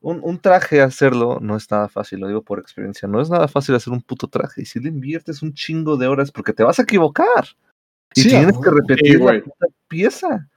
[0.00, 3.48] un, un traje hacerlo no es nada fácil, lo digo por experiencia, no es nada
[3.48, 4.62] fácil hacer un puto traje.
[4.62, 7.46] Y si le inviertes un chingo de horas, porque te vas a equivocar.
[8.14, 9.42] Y Sí, tienes a que repetir Sí, la
[9.88, 10.48] pieza.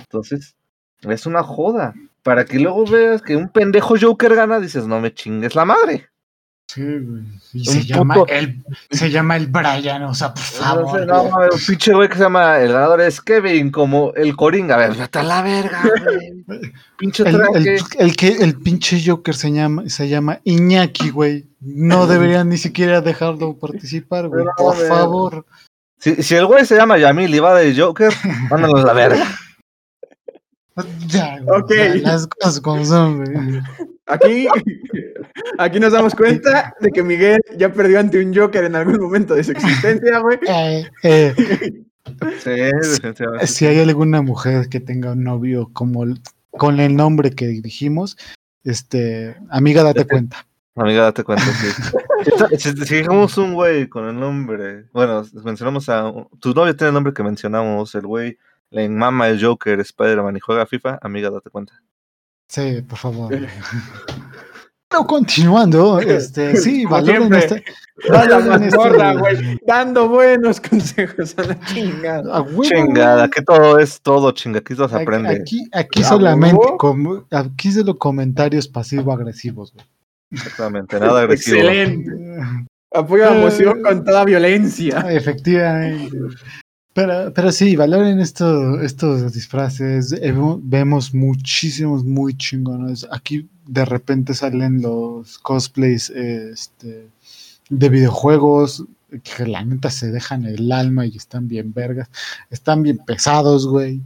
[0.00, 0.56] Entonces,
[1.02, 1.94] es una joda.
[2.26, 6.08] Para que luego veas que un pendejo Joker gana, dices, no me chingues la madre.
[6.68, 7.22] Sí, güey.
[7.52, 11.06] Y se llama el se llama el Brian, o sea, por favor.
[11.06, 11.30] no, un
[11.64, 14.74] pinche güey que se llama, el ganador es Kevin, como el Coringa.
[14.74, 16.44] A ver, vete a la verga, güey.
[16.98, 17.58] Pinche El, traje.
[17.76, 21.46] el- el que el pinche Joker se llama se llama Iñaki, güey.
[21.60, 24.44] No deberían ni siquiera dejarlo participar, güey.
[24.56, 25.46] Por favor.
[26.00, 28.12] Si, si el güey se llama Yamil y va de Joker,
[28.50, 29.24] mándanos a la verga.
[31.08, 31.72] Ya, Ok.
[31.74, 33.60] ya, las cosas como son, güey.
[34.06, 34.46] Aquí,
[35.58, 39.34] aquí nos damos cuenta de que Miguel ya perdió ante un Joker en algún momento
[39.34, 40.38] de su existencia, güey.
[40.48, 41.34] Eh, eh,
[42.38, 46.20] Sí, si hay alguna mujer que tenga un novio como el-
[46.52, 48.16] con el nombre que dijimos,
[48.62, 50.46] este, amiga, date cuenta.
[50.76, 51.82] Amiga, date cuenta, sí.
[52.58, 56.12] Si, si- dijimos un güey con el nombre, bueno, mencionamos a.
[56.40, 58.38] Tu novio tiene el nombre que mencionamos, el güey
[58.70, 61.74] le mama el Joker, Spider-Man y juega FIFA, amiga, date cuenta.
[62.48, 63.32] Sí, por favor.
[64.88, 67.28] Pero continuando, este, sí, Como valoren
[68.08, 68.76] valoren este-
[69.18, 72.36] güey, dando buenos consejos a la chingada.
[72.36, 74.60] a huevo, Chingada, que todo es todo, chinga.
[74.60, 75.30] Aquí se Aquí, aprende.
[75.30, 76.56] aquí, aquí ¿A solamente
[77.32, 79.84] aquí solo comentarios pasivo-agresivos, güey.
[80.30, 81.56] Exactamente, nada agresivo.
[81.56, 82.10] Excelente.
[82.92, 85.04] Apoyo la emoción con toda violencia.
[85.10, 86.16] Efectivamente.
[86.96, 90.18] Pero, pero sí, valoren esto, estos disfraces.
[90.62, 93.06] Vemos- muchísimos muy chingones.
[93.12, 97.10] Aquí de repente salen los cosplays este,
[97.68, 98.86] de videojuegos
[99.22, 102.08] que la neta se dejan el alma y están bien vergas.
[102.48, 104.00] Están bien pesados, güey.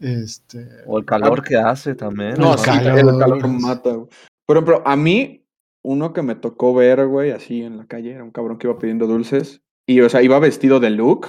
[0.00, 2.34] Este, O el calor que hace también.
[2.34, 2.98] No, el sí, calor.
[2.98, 4.08] el calor mata, güey.
[4.44, 5.44] Por ejemplo, a mí,
[5.82, 8.76] uno que me tocó ver, güey, así en la calle, era un cabrón que iba
[8.78, 9.60] pidiendo dulces.
[9.86, 11.28] Y, o sea, iba vestido de Luke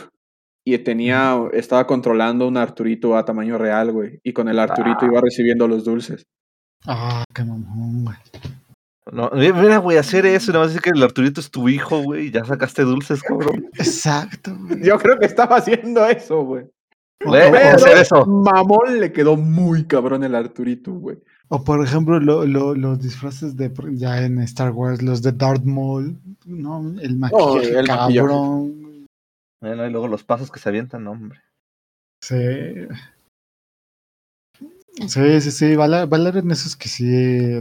[0.66, 4.20] y tenía, estaba controlando un Arturito a tamaño real, güey.
[4.24, 5.06] Y con el Arturito Ah.
[5.12, 6.26] iba recibiendo los dulces.
[6.88, 8.18] ah, qué mamón, güey.
[9.12, 12.28] No, mira, güey, hacer eso, nada más decir que el Arturito es tu hijo, güey,
[12.28, 13.70] y ya sacaste dulces, cabrón.
[13.74, 14.84] Exacto, güey.
[14.84, 16.66] Yo creo que estaba haciendo eso, güey.
[17.24, 18.26] Güey, Pero hacer eso.
[18.26, 21.18] mamón le quedó muy cabrón el Arturito, güey.
[21.48, 25.64] O por ejemplo, lo- lo- los disfraces de ya en Star Wars, los de Darth
[25.64, 26.80] Maul, ¿no?
[27.00, 28.28] El maquillaje el maquillaje.
[29.66, 31.42] Bueno, y luego los pasos que se avientan, hombre.
[32.22, 32.36] Sí.
[35.08, 35.76] Sí, sí, sí.
[35.76, 37.04] vala- Valoren esos que sí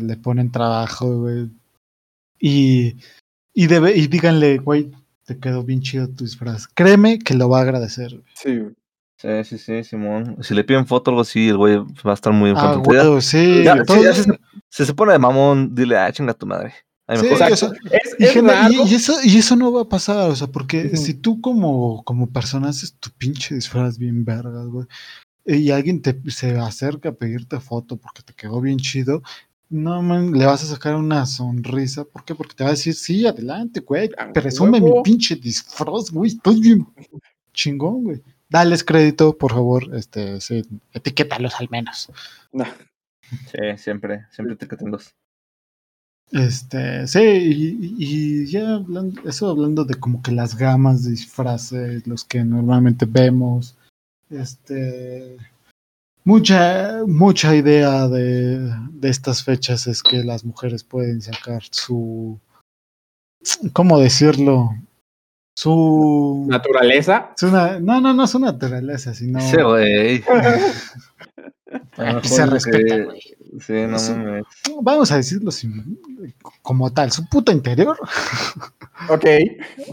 [0.01, 1.49] le ponen trabajo, güey.
[2.39, 2.97] Y,
[3.55, 4.91] y, debe, y díganle, güey,
[5.25, 6.69] te quedó bien chido tu disfraz.
[6.69, 8.11] Créeme que lo va a agradecer.
[8.11, 8.25] güey.
[8.35, 8.75] Sí, güey.
[9.17, 10.37] Sí, sí, sí, Simón.
[10.43, 13.21] Si le piden foto o algo así, el güey va a estar muy Ah, contento.
[13.23, 13.63] Sí.
[13.65, 14.39] ya- todo- sí, ya se,
[14.69, 16.75] si se pone de mamón, dile, ah, chinga tu madre.
[17.07, 17.43] Ahí Sí, mejor.
[17.43, 17.75] o Exacto.
[17.89, 18.73] sea, Es, Y, es gen- y- raro.
[18.87, 22.29] y eso, y eso no va a pasar, o sea, porque si tú como, como
[22.31, 24.87] persona haces tu pinche disfraz bien vergas, güey,
[25.47, 29.23] y alguien te se acerca a pedirte foto porque te quedó bien chido,
[29.69, 32.35] no man, le vas a sacar una sonrisa, ¿por qué?
[32.35, 36.87] Porque te va a decir, sí, adelante, güey, presume mi pinche disfraz, güey, estoy bien
[37.53, 38.23] chingón, güey.
[38.49, 40.63] Dales crédito, por favor, este, sí,
[40.93, 42.09] etiquétalos al menos.
[43.51, 45.15] Sí, siempre, siempre te quedan dos.
[46.31, 52.07] Este, sí, y, y ya hablando, eso hablando de como que las gamas de disfraces,
[52.07, 53.77] los que normalmente vemos,
[54.31, 55.37] este,
[56.25, 58.59] mucha, mucha idea de,
[58.91, 62.41] de estas fechas es que las mujeres pueden sacar su,
[63.73, 64.71] ¿cómo decirlo?
[65.57, 67.33] Su, Naturaleza.
[67.37, 70.25] su no, no, no su naturaleza, sino Sí, güey.
[71.97, 73.21] aquí se respeta, güey.
[73.61, 74.45] Sí, no mames.
[74.83, 75.99] Vamos a decirlo sin-
[76.63, 77.97] como tal, su puta interior,
[79.09, 79.25] Ok.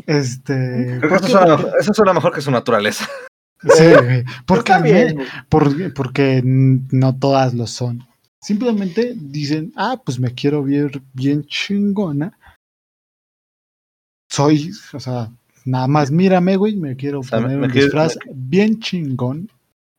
[0.07, 3.07] este, Creo que ¿por eso suena, mejor- eso suena mejor que su naturaleza.
[3.75, 5.19] Sí, güey, porque, Está bien.
[5.95, 8.07] porque n- no todas lo son.
[8.41, 12.35] Simplemente dicen, ah, pues me quiero ver bien chingona.
[14.31, 15.29] Soy, o sea,
[15.65, 19.49] nada más mírame, güey, me quiero sea, me- poner me un quiero- disfraz bien chingón.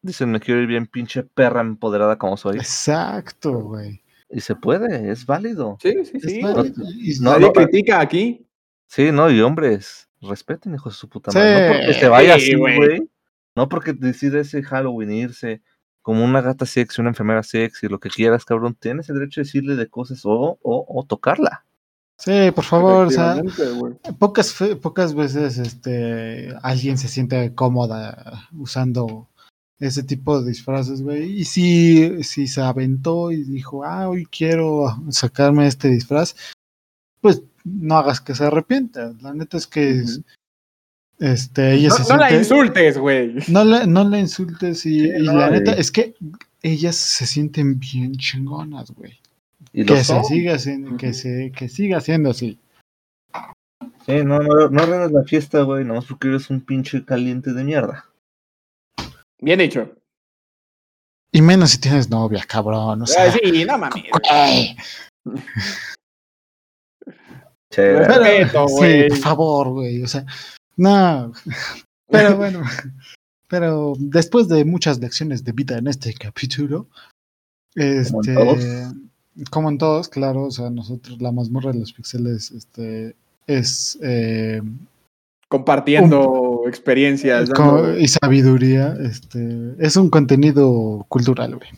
[0.02, 2.56] Dicen, me quiero ir bien pinche perra empoderada como soy.
[2.58, 4.02] Exacto, güey.
[4.28, 5.78] Y se puede, es válido.
[5.80, 6.42] Sí, sí, Es sí.
[6.42, 6.84] válido.
[6.90, 8.46] Y- No, Nadie no, critica aquí.
[8.88, 11.68] Sí, no, y hombres, respeten, hijos de su puta Sí, madre.
[11.68, 13.08] No porque se vaya sí, así, güey.
[13.54, 15.62] No porque decide ese Halloween irse
[16.00, 18.74] como una gata sexy, una enfermera sexy, lo que quieras, cabrón.
[18.74, 21.64] Tienes el derecho de decirle de cosas o, o, o tocarla.
[22.18, 23.42] Sí, por favor, o sea,
[24.18, 29.28] pocas, pocas veces este, alguien se siente cómoda usando
[29.82, 31.40] ese tipo de disfraces, güey.
[31.40, 36.36] Y si, si se aventó y dijo, ah, hoy quiero sacarme este disfraz,
[37.20, 39.12] pues no hagas que se arrepienta.
[39.20, 40.04] La neta es que
[41.18, 43.34] este, ella No, se no la insultes, güey.
[43.48, 46.14] no la, no la insultes y, Sí, y no, la neta es que
[46.62, 49.18] ellas se sienten bien chingonas, güey.
[49.72, 52.58] Que se siga haciendo, que se, que siga siendo así.
[54.06, 58.11] Sí, no, no, no la fiesta, güey, nomás porque eres un pinche caliente de mierda.
[59.42, 59.92] Bien hecho.
[61.32, 63.02] Y menos si tienes novia, cabrón.
[63.02, 64.04] O sea, sí, no mames.
[68.68, 69.00] güey.
[69.04, 70.02] Sí, por favor, güey.
[70.02, 70.24] O sea,
[70.76, 71.32] no.
[72.08, 72.62] Pero bueno.
[73.48, 76.86] Pero después de muchas lecciones de vida en este capítulo,
[77.74, 78.64] este, todos.
[79.50, 83.16] como en todos, claro, o sea, nosotros la mazmorra de los pixeles, este,
[83.46, 84.62] es eh,
[85.48, 87.48] Compartiendo experiencias.
[87.50, 91.70] dando- y sabiduría, este, es un contenido cultural, güey.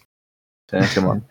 [0.70, 1.00] sí.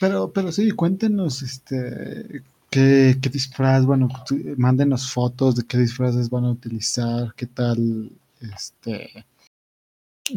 [0.00, 4.08] Pero, pero sí, cuéntenos, este, qué, qué disfraz, bueno,
[4.56, 8.10] mándenos fotos de qué disfraces van a utilizar, qué tal,
[8.40, 9.26] este,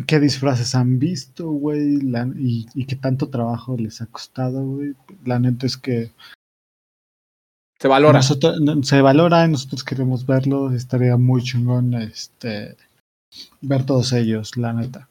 [0.05, 1.97] qué disfraces han visto, güey,
[2.37, 4.95] y, y qué tanto trabajo les ha costado, güey.
[5.23, 6.11] La neta es que
[7.83, 8.19] Se valora.
[8.19, 10.71] Nosotros- no- se valora y nosotros queremos verlo.
[10.71, 12.77] Estaría muy chingón este,
[13.59, 15.09] ver todos ellos, la neta.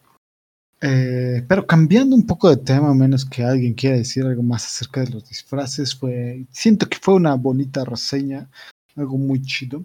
[0.80, 4.64] Eh, pero cambiando un poco de tema, a menos que alguien quiera decir algo más
[4.64, 8.48] acerca de los disfraces, fue siento que fue una bonita reseña,
[8.96, 9.84] algo muy chido.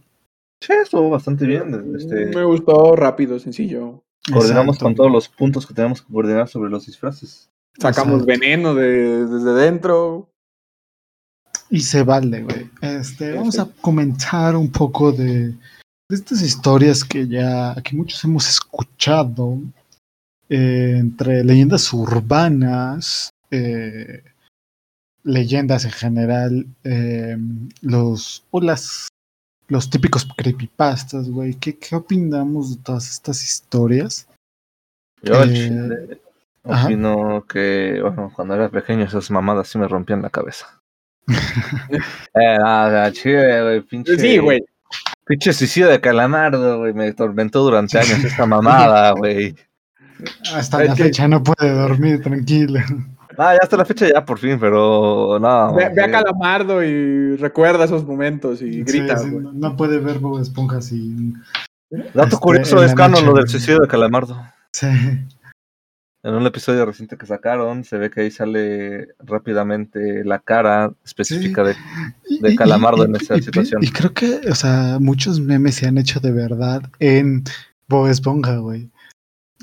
[0.63, 1.93] Sí, estuvo bastante bien.
[1.93, 4.01] Este, Me gustó rápido, sencillo.
[4.31, 4.85] coordinamos Exacto.
[4.85, 7.49] con todos los puntos que tenemos que coordinar sobre los disfraces.
[7.77, 8.25] Sacamos Exacto.
[8.27, 10.29] veneno de- desde dentro.
[11.69, 12.69] Y se vale, güey.
[12.81, 18.47] Este, vamos a comentar un poco de, de estas historias que ya, que muchos hemos
[18.47, 19.59] escuchado
[20.49, 24.23] eh, entre leyendas urbanas, eh,
[25.23, 27.37] leyendas en general, eh,
[27.81, 29.09] los, o las,
[29.67, 31.55] los típicos creepypastas, güey.
[31.55, 34.27] ¿Qué, ¿Qué opinamos de todas estas historias?
[35.21, 35.33] Yo
[36.63, 36.85] ajá.
[36.85, 40.79] opino que, bueno, cuando era pequeño esas mamadas sí me rompían la cabeza.
[41.29, 44.17] Eh, nada, chile, güey, pinche.
[44.17, 44.63] Sí, güey.
[45.25, 49.55] Pinche suicidio de calamardo, güey, me atormentó durante años esta mamada, güey.
[50.55, 52.79] Hasta Es la que- fecha no puede dormir tranquilo.
[53.39, 55.73] Ah, ya hasta la fecha ya por fin, pero no.
[55.75, 56.09] Ve, ve a.
[56.11, 59.43] Calamardo y recuerda esos momentos y grita, sí, güey.
[59.43, 61.35] no, no puede ver Bob Esponja sin.
[61.91, 64.41] Dato este, curioso es canon lo del suicidio de calamardo.
[64.71, 64.87] Sí.
[66.27, 71.63] En un episodio reciente que sacaron, se ve que ahí sale rápidamente la cara específica
[71.63, 71.73] de
[72.29, 73.81] Y- De y- Calamardo y- en esa y- situación.
[73.81, 77.45] Y creo que, o sea, muchos memes se han hecho de verdad en
[77.87, 78.89] Bob Esponja, güey.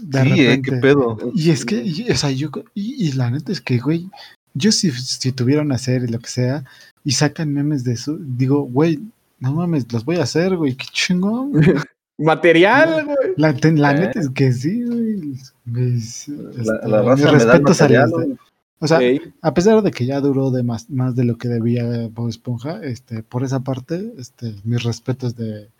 [0.00, 1.18] De Sí, eh, qué pedo.
[1.34, 4.08] Y es que, y- o sea, yo, y, y la neta es que, güey,
[4.54, 6.64] yo si, si tuviera una serie, lo que sea,
[7.04, 9.00] y sacan memes de eso, digo, güey,
[9.38, 11.52] no mames, los voy a hacer, güey, qué chingón.
[12.18, 13.16] Material, güey.
[13.36, 14.00] La Eh.
[14.00, 15.34] neta es que sí, güey.
[15.64, 18.36] Mis, La, este, la mis raza el respetos a los de-.
[18.80, 18.98] O sea,
[19.40, 22.82] a pesar de que ya duró de más, más de lo que debía Bob Esponja,
[22.82, 25.70] este, por esa parte, este, mis respetos de,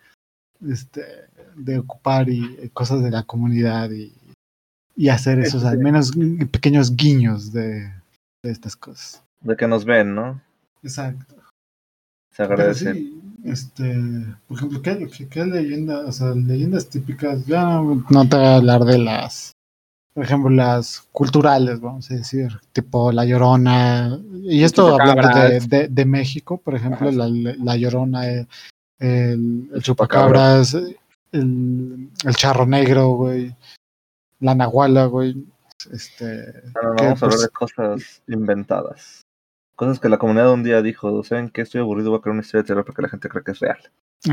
[0.67, 1.03] este,
[1.55, 4.13] de ocupar y eh, cosas de la comunidad y,
[4.95, 6.13] y hacer esos al menos
[6.51, 7.91] pequeños guiños de,
[8.41, 9.21] de estas cosas.
[9.41, 10.41] de que nos ven, ¿no?
[10.81, 11.35] Exacto.
[12.31, 12.93] Se agradece.
[12.93, 13.95] sí, este,
[14.47, 17.45] por ejemplo, ¿qué, qué, qué leyenda, o sea, leyendas típicas?
[17.45, 19.54] Ya no, no te voy a hablar de las,
[20.15, 25.87] por ejemplo, las culturales, vamos a decir, tipo La Llorona, y esto hablando de, de,
[25.89, 28.47] de México, por ejemplo, la, la Llorona, el,
[28.99, 30.73] el, el Chupacabras.
[30.73, 33.53] El, el Charro Negro, güey,
[34.39, 35.45] la Nahuala, güey,
[35.91, 39.21] este, que, vamos a hablar pues, de cosas inventadas.
[39.75, 41.59] Cosas que la comunidad un día dijo, ¿saben qué?
[41.59, 43.51] Estoy aburrido, voy a crear una historia de terror para que la gente cree que
[43.51, 43.79] es real.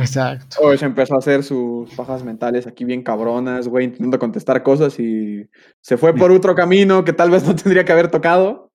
[0.01, 0.57] Exacto.
[0.61, 4.99] O se empezó a hacer sus pajas mentales aquí bien cabronas, güey, intentando contestar cosas
[4.99, 5.49] y
[5.81, 8.71] se fue por otro camino que tal vez no tendría que haber tocado.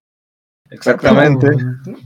[0.70, 1.48] Exactamente.
[1.48, 1.98] Pero,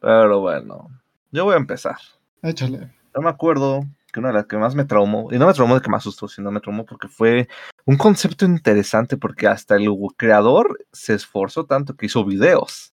[0.00, 0.88] Pero bueno,
[1.30, 1.96] yo voy a empezar.
[2.42, 2.90] Échale.
[3.14, 5.74] Yo me acuerdo que una de las que más me traumó, y no me traumó
[5.74, 7.48] de que me asustó, sino me traumó porque fue
[7.84, 12.92] un concepto interesante porque hasta el creador se esforzó tanto que hizo videos.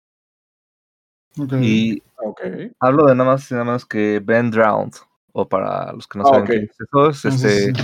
[1.39, 1.55] Ok.
[1.61, 2.41] Y Ok.
[2.81, 4.95] hablo de nada más y nada menos que Ben Drowned,
[5.33, 6.51] o para los que no Ah, saben ok.
[6.51, 7.83] quién es eso, es No sé este,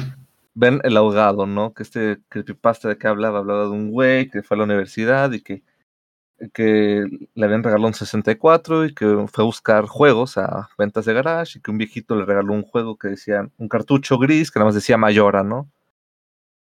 [0.54, 1.74] Ben el ahogado, ¿no?
[1.74, 5.30] Que este creepypasta de que hablaba, hablaba de un güey que fue a la universidad
[5.32, 5.62] y que,
[6.52, 11.14] que le habían regalado un 64 y que fue a buscar juegos a ventas de
[11.14, 14.58] garage y que un viejito le regaló un juego que decía, un cartucho gris que
[14.58, 15.70] nada más decía Mayora, ¿no?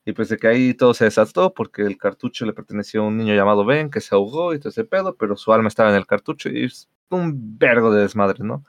[0.07, 3.17] Y pues de que ahí todo se desató porque el cartucho le pertenecía a un
[3.17, 5.95] niño llamado Ben que se ahogó y todo ese pedo, pero su alma estaba en
[5.95, 8.63] el cartucho y es un vergo de desmadre, ¿no?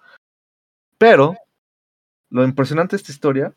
[0.99, 1.37] Pero
[2.31, 3.55] lo impresionante de esta historia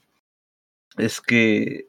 [0.98, 1.88] es que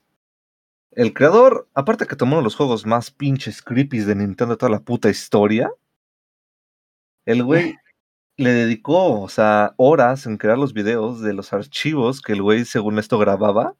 [0.92, 4.70] el creador, aparte que tomó uno de los juegos más pinches creepies de Nintendo toda
[4.70, 5.72] la puta historia,
[7.26, 7.76] el güey
[8.36, 12.64] le dedicó, o sea, horas en crear los videos de los archivos que el güey,
[12.64, 13.76] según esto, grababa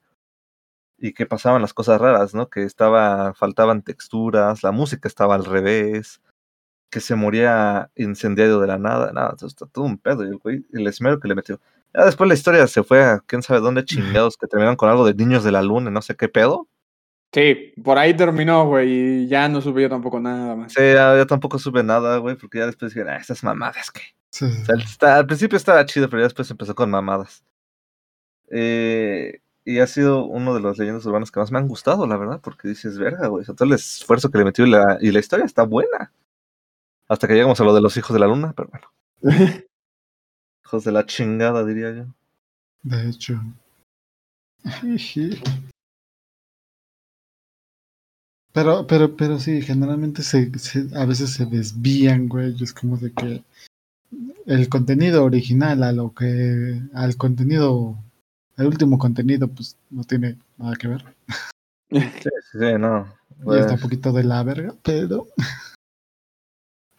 [0.98, 2.50] y que pasaban las cosas raras, ¿no?
[2.50, 6.20] Que estaba, faltaban texturas, la música estaba al revés,
[6.91, 10.38] que se moría incendiado de la nada, nada, todo está todo un pedo, y el
[10.38, 11.61] güey, el esmero que le metió.
[11.95, 15.07] Ya después la historia se fue a quién sabe dónde chingados, que terminaron con algo
[15.07, 16.68] de niños de la luna, no sé qué pedo.
[17.32, 18.91] Sí, por ahí terminó, güey,
[19.22, 20.72] y ya no supe yo tampoco nada más.
[20.72, 24.01] Sí, ya, tampoco supe nada, güey, porque ya después dijeron, ah, estas mamadas que.
[24.30, 27.45] Sí, O sea, está- al principio estaba chido, pero ya después empezó con mamadas.
[28.51, 32.16] Eh, y ha sido uno de los leyendas urbanas que más me han gustado, la
[32.16, 34.99] verdad, porque dices, verga, güey, o sea, todo el esfuerzo que le metió y la,
[35.01, 36.12] y la historia está buena.
[37.11, 38.86] Hasta que llegamos a lo de los hijos de la luna, pero bueno.
[40.64, 42.04] Hijos de la chingada, diría yo.
[42.84, 43.40] de hecho.
[48.52, 52.54] Pero, pero, pero sí, generalmente se, se- a veces se desvían, güey.
[52.58, 53.42] y Es como de que
[54.46, 57.96] el contenido original a lo que al contenido
[58.56, 61.04] el último contenido pues no tiene nada que ver
[61.90, 62.00] Sí,
[62.52, 63.06] sí, sí, no.
[63.46, 65.28] y está un Pues, poquito de la verga pero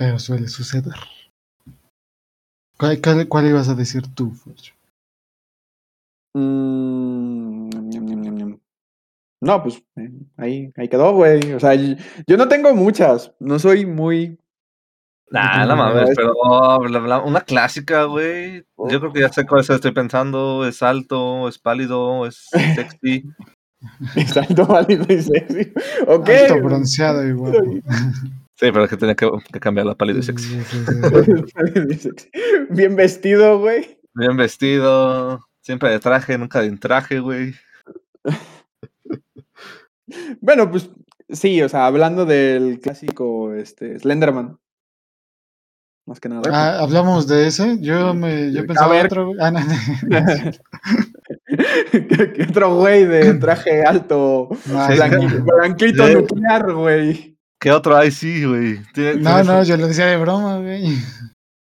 [0.02, 0.95] pero suele suceder
[2.76, 4.74] ¿Cuál, cuál, cuál ibas a decir tú Fercho?
[6.34, 7.70] Mm.
[9.41, 11.54] No, pues eh, ahí, ahí quedó, güey.
[11.54, 13.32] O sea, yo no tengo muchas.
[13.39, 14.39] No soy muy.
[15.30, 16.34] Nah, no mames, pero
[16.80, 18.66] bla, bla, una clásica, güey.
[18.89, 20.66] Yo creo que ya sé cuál es, estoy pensando.
[20.66, 23.30] Es alto, es pálido, es sexy.
[24.26, 25.72] Salto válido y sexy.
[26.08, 26.28] Ok.
[26.28, 27.60] alto bronceado y guapo
[28.56, 30.60] Sí, pero es que tenía que, que cambiar la pálido y sexy.
[32.70, 33.99] Bien vestido, güey.
[34.14, 37.54] Bien vestido, siempre de traje, nunca de traje, güey.
[40.41, 40.89] Bueno, pues
[41.30, 44.60] sí, o sea, hablando del clásico este, Slenderman.
[46.06, 46.41] Más que nada.
[46.52, 47.78] Ah, hablamos de ese.
[47.80, 49.06] Yo me yo pensaba ver.
[49.06, 49.32] otro.
[49.39, 49.68] Ah, no, no.
[51.91, 54.89] ¿Qué, qué otro güey de traje alto, Ah,
[55.45, 57.30] blanquito nuclear, güey?
[57.62, 58.09] ¿Qué otro hay?
[58.09, 58.80] Sí, güey.
[59.20, 60.95] No, no, yo lo decía de broma, güey.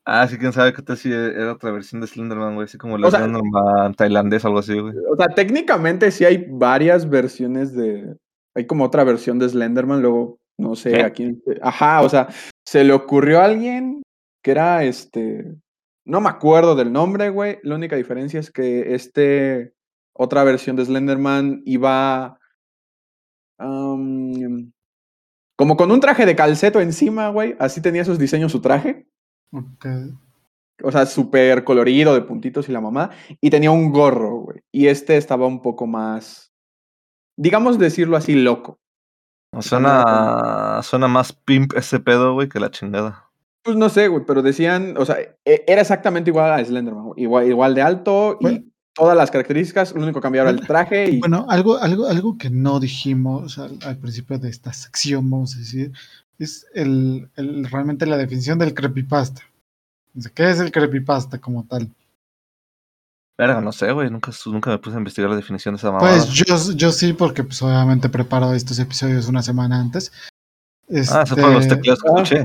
[0.03, 2.65] Ah, sí, quién sabe qué tal si era otra versión de Slenderman, güey.
[2.65, 4.95] Así como sea- Slenderman tailandés, algo así, güey.
[5.11, 8.15] O sea, técnicamente sí hay varias versiones de.
[8.55, 11.03] Hay como otra versión de Slenderman, luego no sé ¿Qué?
[11.03, 11.41] a quién.
[11.61, 12.27] Ajá, o sea,
[12.67, 14.01] se le ocurrió a alguien
[14.43, 15.55] que era este.
[16.03, 17.59] No me acuerdo del nombre, güey.
[17.61, 19.73] La única diferencia es que este.
[20.13, 22.39] Otra versión de Slenderman iba.
[23.59, 24.71] am,
[25.61, 27.55] como con un traje de calceto encima, güey.
[27.59, 29.05] Así tenía sus diseños su traje.
[29.53, 29.85] Ok.
[30.83, 33.11] O sea, súper colorido, de puntitos y la mamá.
[33.39, 34.61] Y tenía un gorro, güey.
[34.71, 36.51] Y este estaba un poco más,
[37.37, 38.79] digamos decirlo así, loco.
[39.59, 43.29] Suena, suena más pimp ese pedo, güey, que la chingada.
[43.63, 47.21] Pues no sé, güey, pero decían, o sea, e- era exactamente igual a Slenderman, güey.
[47.21, 48.57] igual, igual de alto Bueno.
[48.57, 51.19] y todas las características, lo único que cambiaba era el traje y...
[51.19, 55.59] Bueno, algo, algo, algo que no dijimos al, al principio de esta sección, vamos a
[55.59, 55.91] decir,
[56.39, 59.41] es el, el- realmente la definición del creepypasta.
[60.17, 61.89] O sea, ¿Qué es el creepypasta como tal?
[63.37, 64.09] Verga, no sé, güey.
[64.09, 66.15] Nunca, nunca me puse a investigar la definición de esa mamada.
[66.17, 70.11] Pues yo, yo sí, porque pues obviamente preparo estos episodios una semana antes.
[70.89, 72.21] ah, esos fueron los Este, tecleos que ah.
[72.21, 72.43] escuché.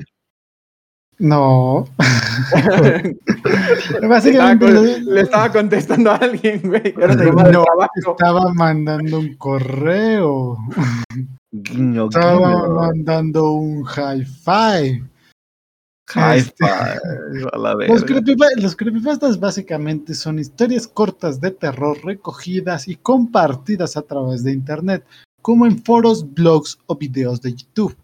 [1.18, 1.88] No.
[4.00, 6.94] le, Básicamente estaba, lo- con- le estaba contestando a alguien, güey.
[6.96, 7.62] No,
[8.06, 10.58] estaba mandando un correo.
[11.52, 12.74] Guiño, Estaba guiño.
[12.74, 15.02] mandando un hi-fi.
[16.08, 22.86] Hi-fi, Este- a la Los, creepypa- los creepypastas básicamente son historias cortas de terror recogidas
[22.88, 25.04] y compartidas a través de internet,
[25.42, 27.96] como en foros, blogs o videos de YouTube,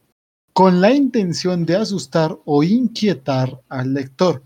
[0.52, 4.42] con la intención de asustar o inquietar al lector,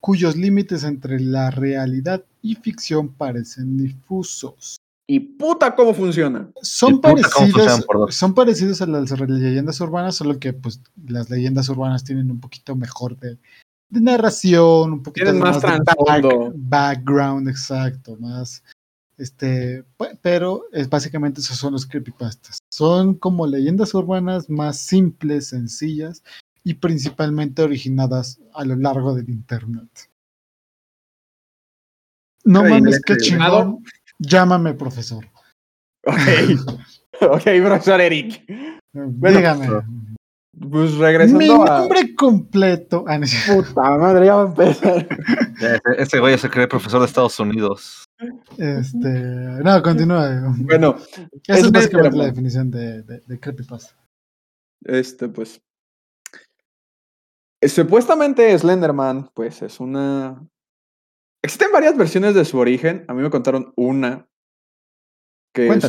[0.00, 4.76] cuyos límites entre la realidad y ficción parecen difusos.
[5.06, 6.48] Y puta, ¿cómo funciona?
[6.62, 8.14] Son dos.
[8.14, 12.76] son parecidos a las leyendas urbanas, solo que pues las leyendas urbanas tienen un poquito
[12.76, 13.36] mejor de,
[13.90, 16.52] de narración, un poquito de más de back- trasfondo.
[16.54, 18.62] background, exacto, más
[19.20, 22.58] este, pe- pero es básicamente esos son los creepypastas.
[22.72, 26.22] Son como leyendas urbanas más simples, sencillas
[26.64, 29.88] y principalmente originadas a lo largo del internet.
[32.44, 33.84] No Ay, mames, qué chingón.
[34.18, 35.24] Llámame profesor.
[36.06, 36.16] Ok.
[37.20, 38.44] ok, profesor Eric.
[38.92, 39.68] Dígame.
[40.58, 41.78] Pues Mi regresando a...
[41.80, 43.04] nombre completo.
[43.06, 43.18] Ah.
[43.46, 45.08] Puta madre, ya va a empezar.
[45.60, 48.04] Ya, Ese, ese güey se cree profesor de Estados Unidos.
[48.58, 50.52] Este, no, continúa.
[50.58, 53.96] Bueno, Esa es es básicamente la definición de, de, de creepypasta.
[54.84, 55.62] este, pues.
[57.62, 60.46] eh, Supuestamente Slenderman, pues es una.
[61.42, 63.04] Existen varias versiones de su origen.
[63.08, 64.26] A mí me contaron una.
[65.54, 65.80] Que no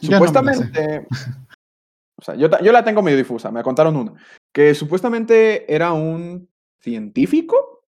[0.00, 1.06] supuestamente.
[2.20, 3.50] o sea, yo, ta- yo la tengo medio difusa.
[3.50, 4.12] Me contaron una.
[4.52, 6.48] Que supuestamente era un
[6.80, 7.86] científico.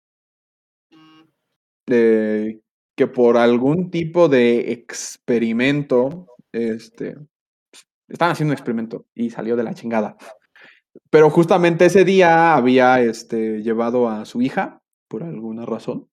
[1.87, 2.63] de-
[2.97, 6.27] que por algún tipo de experimento.
[6.53, 7.17] Este.
[8.09, 10.17] Estaban haciendo un experimento y salió de la chingada.
[11.11, 16.09] Pero justamente ese día había este, llevado a su hija, por alguna razón.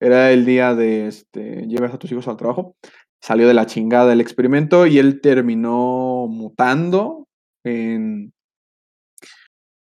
[0.00, 2.76] Era el día de este, llevas a tus hijos al trabajo.
[3.20, 7.26] Salió de la chingada el experimento y él terminó mutando
[7.64, 8.32] en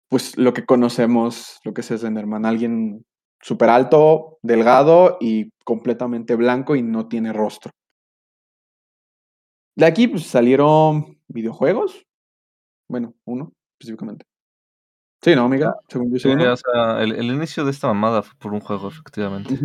[0.09, 3.05] pues lo que conocemos, lo que es Slenderman, alguien
[3.41, 7.71] súper alto, delgado y completamente blanco y no tiene rostro.
[9.75, 12.05] De aquí pues, salieron videojuegos,
[12.87, 14.25] bueno, uno específicamente.
[15.23, 18.35] Sí, no, Miguel, según yo Sí, o sea, el, el inicio de esta mamada fue
[18.39, 19.57] por un juego, efectivamente.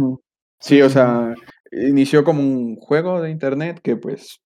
[0.61, 1.35] Sí, o sea,
[1.73, 4.41] inició como un juego de internet que pues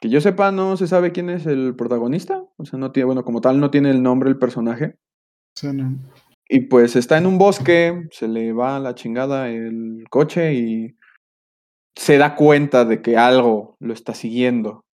[0.00, 3.22] que yo sepa no se sabe quién es el protagonista, o sea, no tiene, bueno,
[3.22, 4.96] como tal no tiene el nombre el personaje
[5.54, 5.98] Sí, no.
[6.52, 10.96] Y pues está en un bosque, se le va a la chingada el coche y
[11.96, 14.84] se da cuenta de que algo lo está siguiendo.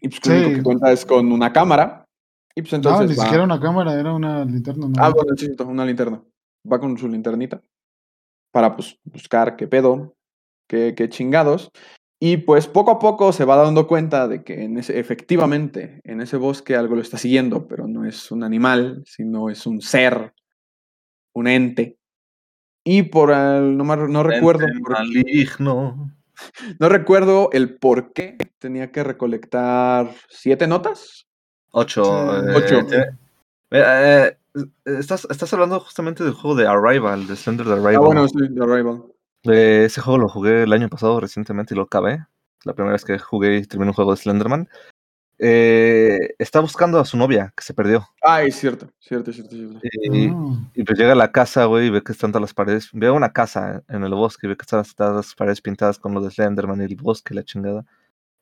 [0.00, 2.06] Y pues lo único que cuenta es con una cámara
[2.54, 4.88] y pues No, entonces ni va- siquiera una cámara, era una linterna.
[4.88, 4.94] ¿no?
[4.98, 6.22] Ah, bueno, sí, una linterna.
[6.70, 7.60] Va con su linternita
[8.50, 10.14] para pues buscar qué pedo,
[10.68, 11.70] qué, qué chingados.
[12.24, 16.20] Y pues poco a poco se va dando cuenta de que en ese, efectivamente en
[16.20, 20.32] ese bosque algo lo está siguiendo, pero no es un animal, sino es un ser,
[21.32, 21.98] un ente.
[22.84, 26.12] Y por el, no, no recuerdo, por- maligno.
[26.78, 31.26] no recuerdo el por qué tenía que recolectar siete notas.
[31.72, 32.04] Ocho.
[32.04, 32.46] Sí.
[32.46, 32.78] eh, Ocho.
[32.92, 33.06] eh,
[33.72, 34.36] eh,
[34.84, 37.96] estás, estás hablando justamente del juego de Arrival, de Slender de Arrival.
[37.96, 39.11] Ah, bueno, sí, The Arrival.
[39.44, 42.24] Eh, ese juego lo jugué el año pasado recientemente y lo acabé.
[42.64, 44.68] La primera vez que jugué y terminé un juego de Slenderman.
[45.44, 48.06] Eh, está buscando a su novia que se perdió.
[48.22, 49.80] Ah, es cierto, cierto, cierto, cierto.
[49.82, 50.70] Y, Ah.
[50.74, 52.90] y pues llega a la casa, güey, y ve que están todas las paredes.
[52.92, 56.14] Ve una casa en el bosque y ve que están todas las paredes pintadas con
[56.14, 57.84] lo de Slenderman y el bosque, y la chingada.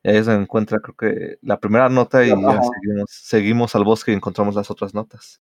[0.03, 3.85] Y ahí es donde encuentra, creo que la primera nota y ya seguimos, seguimos al
[3.85, 5.41] bosque y encontramos las otras notas.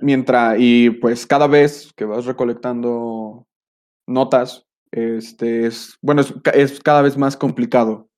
[0.00, 3.46] Mientras, y pues cada vez que vas recolectando
[4.06, 8.08] notas, este es, bueno, es, es cada vez más complicado,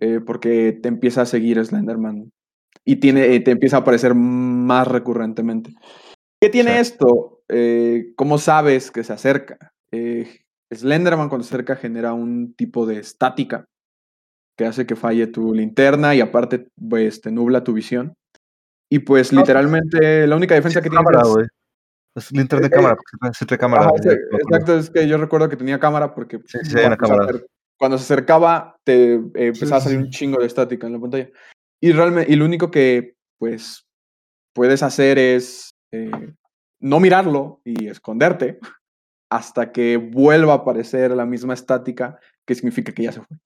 [0.00, 2.30] eh, porque te empieza a seguir Slenderman
[2.84, 5.72] y tiene, eh, te empieza a aparecer más recurrentemente.
[6.40, 6.80] ¿Qué tiene Sí.
[6.80, 7.42] esto?
[7.48, 9.72] Eh, ¿Cómo sabes que se acerca?
[10.72, 13.64] Slenderman cuando se acerca genera un tipo de estática
[14.56, 18.14] que hace que falle tu linterna y aparte pues, te nubla tu visión.
[18.90, 21.04] Y pues No, literalmente la única defensa que tiene
[22.18, 22.32] es...
[22.32, 23.82] Eh, de cámara, porque cámara.
[23.84, 27.46] Ajá, sí, exacto, es que yo recuerdo que tenía cámara porque Sí, sí, cuando, se
[27.78, 31.30] cuando acercaba te eh, empezaba a salir un chingo de estática en la pantalla.
[31.80, 33.86] Y realmente, y lo único que pues
[34.52, 36.34] puedes hacer es eh,
[36.80, 38.58] no mirarlo y esconderte
[39.30, 43.36] hasta que vuelva a aparecer la misma estática, que significa que ya se fue.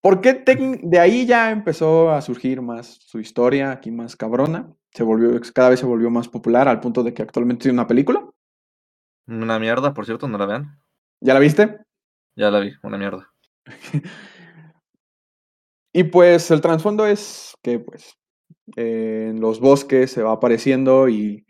[0.00, 0.44] ¿Por qué
[0.82, 4.72] de ahí ya empezó a surgir más su historia aquí más cabrona?
[4.92, 7.86] Se volvió, cada vez se volvió más popular al punto de que actualmente tiene una
[7.86, 8.28] película.
[9.26, 10.80] Una mierda, por cierto, no la vean.
[11.20, 11.80] ¿Ya la viste?
[12.36, 13.32] Ya la vi, una mierda.
[15.92, 18.14] Y pues el trasfondo es que pues
[18.76, 21.46] en los bosques se va apareciendo y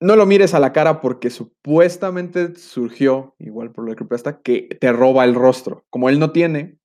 [0.00, 4.68] no lo mires a la cara porque supuestamente surgió, igual por lo que hasta que
[4.80, 5.84] te roba el rostro.
[5.90, 6.78] Como él no tiene,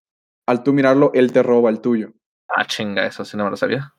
[0.45, 2.13] al tú mirarlo, él te roba el tuyo.
[2.47, 3.93] Ah, chinga, eso sí no me lo sabía.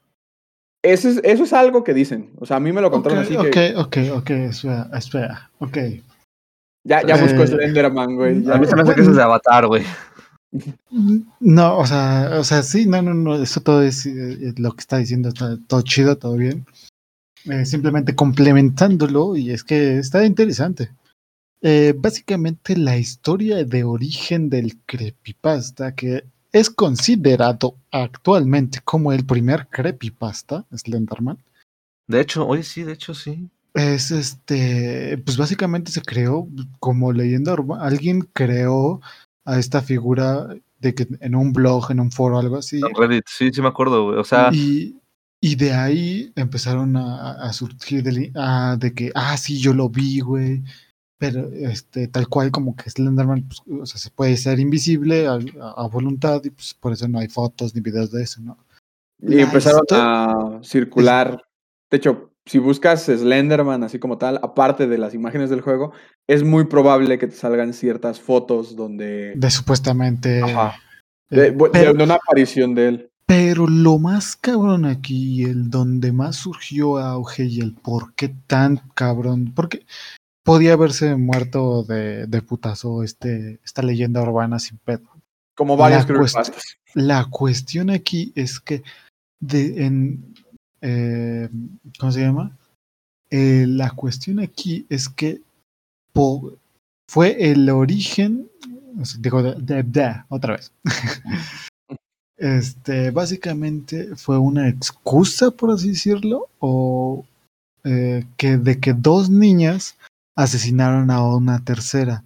[0.83, 2.31] Eso es, eso es algo que dicen.
[2.39, 5.77] O sea, a mí me lo contaron así ok, que ok, ok, espera, espera, ok.
[6.85, 8.43] ya, ya busco Eh, Slenderman, güey.
[8.45, 8.55] ya.
[8.55, 9.85] A mí se me hace que eso es de Avatar, güey.
[11.41, 14.81] No, o sea, o sea, sí, no, no, no, eso todo es eh, lo que
[14.81, 16.65] está diciendo, está todo chido, todo bien.
[17.45, 20.91] Eh, simplemente complementándolo, y es que está interesante.
[21.61, 26.25] Eh, básicamente la historia de origen del creepypasta, que
[26.59, 31.39] es considerado actualmente como el primer creepypasta, Slenderman,
[32.07, 33.49] De hecho, oye, sí, de hecho, sí.
[33.75, 36.49] es este, pues básicamente se creó
[36.81, 37.85] como leyenda urbana.
[37.85, 39.01] Alguien creó
[39.45, 40.49] a esta figura
[40.81, 42.77] de que en un blog, en un foro, algo así.
[42.79, 44.19] En Reddit, sí, sí me acuerdo, güey.
[44.19, 44.97] O sea, Y,
[45.41, 48.05] y de ahí empezaron a, a surgir
[48.37, 50.63] ah, de que, ah, sí, yo lo vi, güey.
[51.19, 55.87] Pero este, tal cual como que Slenderman, pues, o sea, se puede ser invisible a,
[55.89, 58.57] voluntad y pues por eso no hay fotos ni videos de eso, ¿no?
[59.21, 61.43] Y La empezaron a circular.
[61.91, 65.93] De hecho, si buscas Slenderman así como tal, aparte de las imágenes del juego,
[66.29, 69.35] es muy probable que te salgan ciertas fotos donde...
[69.35, 70.43] De supuestamente...
[70.43, 70.77] Ajá.
[71.31, 73.11] De, eh, de pero, una aparición de él.
[73.27, 78.81] pero lo más cabrón aquí, el donde más surgió auge y el por qué tan
[78.95, 79.85] cabrón, porque
[80.49, 85.07] podía haberse muerto de, de putazo este, esta leyenda urbana sin pedo.
[85.55, 86.79] Como varios creepypastas.
[86.95, 88.83] La cuestión aquí es que
[89.41, 90.35] de, en
[90.81, 91.51] eh,
[91.99, 92.57] ¿cómo se llama?
[93.31, 95.43] Eh, la cuestión aquí es que
[96.15, 96.57] po-
[97.11, 98.49] fue el origen,
[99.19, 100.73] digo, de- otra vez.
[102.39, 107.27] este, básicamente fue una excusa, por así decirlo, o
[107.85, 109.98] eh, que de que dos niñas
[110.39, 112.23] asesinaron a una tercera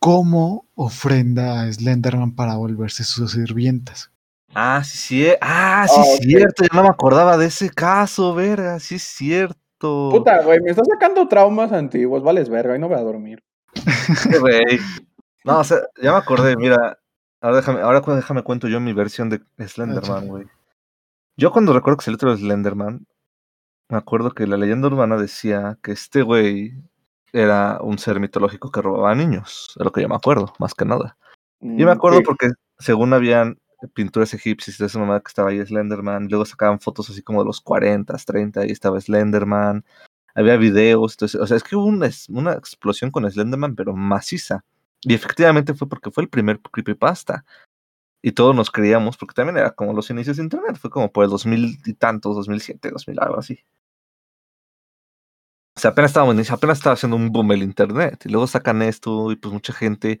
[0.00, 4.10] como ofrenda a Slenderman para volverse sus sirvientas.
[4.52, 5.28] Ah, sí, sí.
[5.40, 6.22] Ah, sí, Ah, es ok.
[6.24, 6.64] cierto.
[6.64, 8.80] Ya no me acordaba de ese caso, verga.
[8.80, 10.08] Sí, es cierto.
[10.10, 13.42] Puta, güey, me estás sacando traumas antiguos, vales verga, y no voy a dormir.
[14.40, 14.80] Güey.
[15.44, 16.98] No, o sea, ya me acordé, mira.
[17.40, 20.46] Ahora déjame, ahora déjame cuento yo mi versión de Slenderman, güey.
[21.36, 23.06] Yo cuando recuerdo que salió otro Slenderman,
[23.88, 26.74] me acuerdo que la leyenda urbana decía que este güey
[27.32, 29.74] era un ser mitológico que robaba niños.
[29.78, 31.16] Es lo que yo me acuerdo, más que nada.
[31.60, 32.24] Yo me Mm, acuerdo sí.
[32.26, 33.58] porque según habían
[33.94, 37.46] pinturas egipcias de esa mamá que estaba ahí Slenderman, luego sacaban fotos así como de
[37.46, 39.84] los 40, 30 y estaba Slenderman,
[40.34, 44.64] había videos, entonces, o sea, es que hubo una, una explosión con Slenderman, pero maciza.
[45.02, 47.44] Y efectivamente fue porque fue el primer creepypasta.
[48.22, 51.24] Y todos nos creíamos, porque también era como los inicios de internet, fue como por
[51.24, 53.58] el 2000 y tantos, 2007, 2000, algo así.
[55.82, 58.24] Sea, apenas estaba, apenas estaba haciendo un boom el internet.
[58.24, 60.20] Y luego sacan esto y pues mucha gente...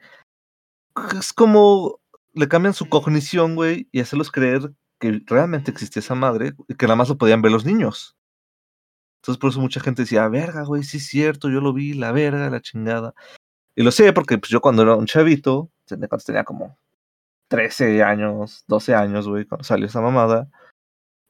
[1.16, 2.00] Es como
[2.32, 6.86] le cambian su cognición, güey, y hacerlos creer que realmente existía esa madre y que
[6.86, 8.16] nada más lo podían ver los niños.
[9.20, 12.10] Entonces por eso mucha gente decía, verga, güey, sí es cierto, yo lo vi, la
[12.10, 13.14] verga, la chingada.
[13.76, 16.76] Y lo sé porque pues, yo cuando era un chavito, cuando tenía como
[17.48, 20.50] 13 años, 12 años, güey, cuando salió esa mamada,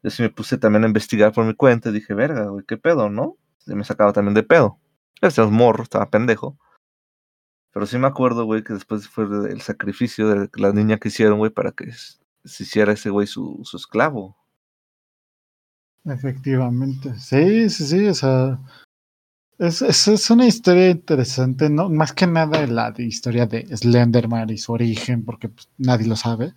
[0.03, 2.78] yo sí me puse también a investigar por mi cuenta y dije, verga, güey, qué
[2.78, 3.37] pedo, ¿no?
[3.66, 4.78] Me sacaba también de pedo.
[5.20, 6.58] Este morro, estaba pendejo.
[7.72, 11.38] Pero sí me acuerdo, güey, que después fue el sacrificio de la niña que hicieron,
[11.38, 14.36] güey, para que se hiciera ese güey su, su esclavo.
[16.04, 17.14] Efectivamente.
[17.18, 18.06] Sí, sí, sí.
[18.08, 18.58] O sea,
[19.58, 21.88] es, es, es una historia interesante, ¿no?
[21.88, 26.16] Más que nada la de historia de Slenderman y su origen, porque pues, nadie lo
[26.16, 26.52] sabe.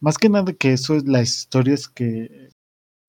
[0.00, 2.50] Más que nada que eso es las historias que,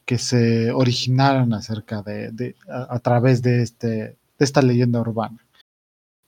[0.06, 5.40] que se originaron acerca de, de a, a través de este de esta leyenda urbana.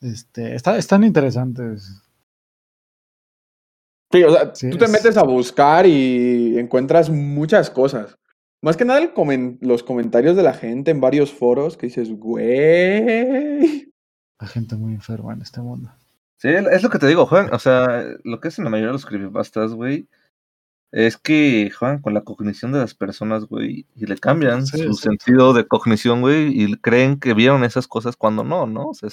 [0.01, 2.01] Este, está, están interesantes.
[4.11, 8.17] Sí, o sea, Sí, tú te es- metes a buscar y encuentras muchas cosas.
[8.63, 12.09] Más que nada el comen- los comentarios de la gente en varios foros que dices,
[12.11, 13.91] güey.
[14.39, 15.91] La gente muy enferma en este mundo.
[16.37, 17.53] Sí, es lo que te digo, Juan.
[17.53, 20.07] O sea, lo que hacen la mayoría de los creepypastas, güey,
[20.91, 24.93] es que juegan con la cognición de las personas, güey, y le cambian Sí, su
[24.93, 28.89] sentido de cognición, güey, y creen que vieron esas cosas cuando no, ¿no?
[28.89, 29.09] O sea,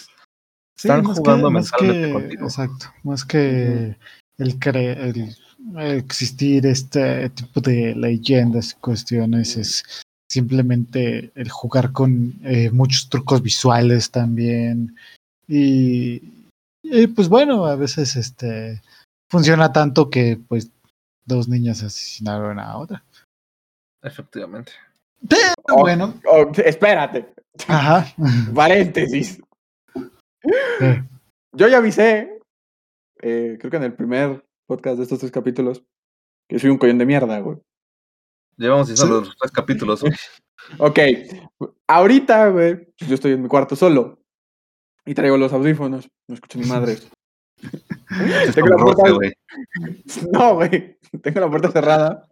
[0.77, 2.45] están más jugando que, mentalmente que- contigo.
[2.45, 3.97] Exacto, más que
[4.39, 5.37] el, cre- el
[5.97, 9.83] existir este tipo de leyendas y cuestiones es
[10.31, 14.95] simplemente el jugar con eh, muchos trucos visuales también
[15.49, 16.23] y,
[16.83, 18.81] y, pues bueno, a veces este
[19.31, 20.71] funciona tanto que pues
[21.25, 23.05] dos niñas asesinaron a otra.
[24.03, 24.73] Efectivamente.
[25.29, 25.81] Pero Oh.
[25.81, 27.33] bueno, Oh, espérate,
[27.69, 28.07] ajá.
[28.55, 29.41] paréntesis.
[29.95, 30.87] Sí.
[31.53, 32.39] Yo ya avisé,
[33.23, 35.83] eh, creo que en el primer podcast de estos tres capítulos,
[36.49, 37.59] que soy un collón de mierda, güey.
[38.57, 39.27] Llevamos diciendo Sí.
[39.29, 40.13] los tres capítulos, güey.
[40.79, 40.99] Ok,
[41.89, 44.19] ahorita, güey, pues yo estoy en mi cuarto solo
[45.05, 47.07] y traigo los audífonos, no escucho ni madres.
[48.55, 49.33] Tengo la roce, puerta- güey.
[50.33, 52.29] No, güey, tengo la puerta cerrada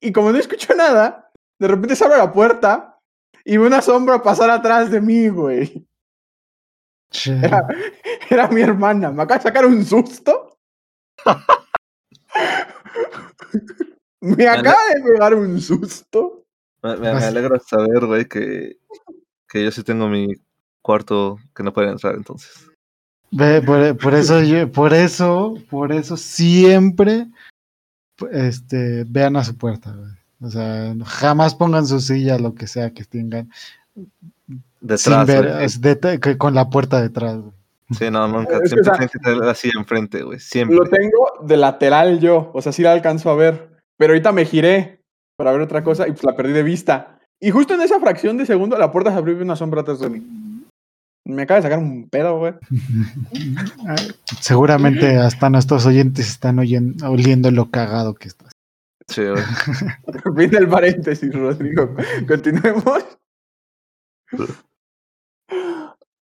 [0.00, 2.98] y como no escucho nada, de repente se abre la puerta
[3.44, 5.86] y veo una sombra pasar atrás de mí, güey.
[7.42, 7.66] Era,
[8.30, 10.58] era mi hermana, me acaba de sacar un susto.
[14.20, 16.44] me acaba de pegar un susto.
[16.82, 18.78] Me, me- alegra saber, güey, que,
[19.48, 20.28] que yo sí tengo mi
[20.80, 22.68] cuarto que no pueden entrar, entonces.
[23.32, 27.26] Ve, por, por eso yo, por eso, por eso siempre
[28.30, 30.10] este vean a su puerta, güey.
[30.42, 33.50] O sea, jamás pongan su silla, lo que sea que tengan,
[34.80, 37.52] Detrás, sin ver, es de- con la puerta detrás, güey.
[37.98, 38.58] Sí, no, nunca.
[38.62, 40.38] Es Siempre tienen que tener así enfrente, güey.
[40.38, 40.76] Siempre.
[40.76, 43.70] Lo tengo de lateral yo, o sea, sí la alcanzo a ver.
[43.96, 45.00] Pero ahorita me giré
[45.36, 47.18] para ver otra cosa y pues la perdí de vista.
[47.38, 50.00] Y justo en esa fracción de segundo la puerta se abrió y una sombra atrás
[50.00, 50.41] de mí.
[51.24, 52.54] Me acaba de sacar un pedo, güey.
[54.40, 58.50] Seguramente hasta nuestros oyentes están oyen- oliendo lo cagado que estás.
[59.08, 59.42] Sí, güey.
[60.36, 61.94] Fin del paréntesis, Rodrigo.
[62.26, 63.04] Continuemos.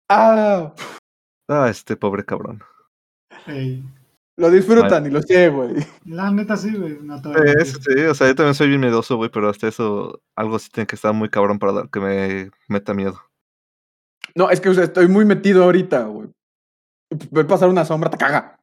[0.10, 0.74] Ah,
[1.50, 2.62] Ah, este pobre cabrón.
[4.38, 5.76] lo disfrutan y lo sé, güey.
[6.06, 6.98] La neta sí, güey.
[7.02, 9.30] no te voy a Sí, eso sí, o sea, yo también soy bien miedoso, güey,
[9.30, 12.94] pero hasta eso, algo sí tiene que estar muy cabrón para dar- que me meta
[12.94, 13.22] miedo.
[14.38, 16.30] No, es que o sea, estoy muy metido ahorita, güey.
[17.32, 18.60] Ver pasar una sombra te caga.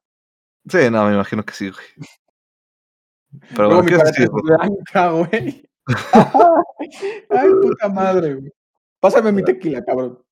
[0.68, 1.86] Sí, no, me imagino que sí, güey.
[3.50, 5.68] Pero Luego bueno, mi ¿qué pared es es blanca, güey.
[7.30, 8.52] Ay, puta madre, güey.
[9.00, 10.22] Pásame mi tequila, cabrón.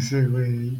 [0.00, 0.78] Sí, güey.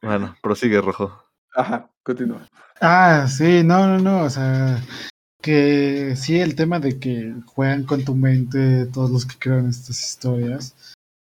[0.00, 1.22] Bueno, prosigue, Rojo.
[1.54, 2.48] Ajá, continúa.
[2.80, 4.82] Ah, sí, no, no, no, o sea,
[5.42, 10.00] que sí, el tema de que juegan con tu mente todos los que crean estas
[10.00, 10.74] historias,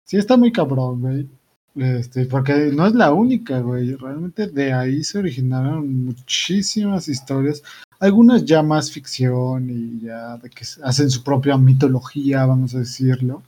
[0.05, 1.29] sí está muy cabrón, güey.
[1.75, 3.95] Este, porque no es la única, güey.
[3.97, 7.63] Realmente de ahí se originaron muchísimas historias.
[7.99, 13.43] Algunas ya más ficción y ya de que hacen su propia mitología, vamos a decirlo.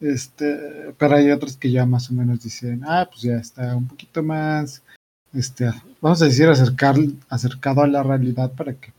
[0.00, 3.88] Este, pero hay otras que ya más o menos dicen, ah, pues ya está un
[3.88, 4.82] poquito más,
[5.32, 6.96] este, vamos a decir, acercar,
[7.28, 8.92] acercado a la realidad para que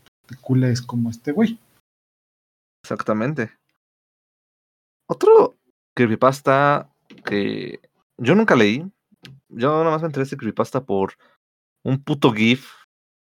[0.70, 1.58] es como este güey.
[2.84, 3.50] Exactamente.
[5.08, 5.56] Otro
[5.94, 6.88] creepypasta
[7.24, 7.80] que
[8.20, 8.84] yo nunca leí.
[9.48, 11.14] Yo nada más me enteré de este creepypasta por
[11.82, 12.70] un puto GIF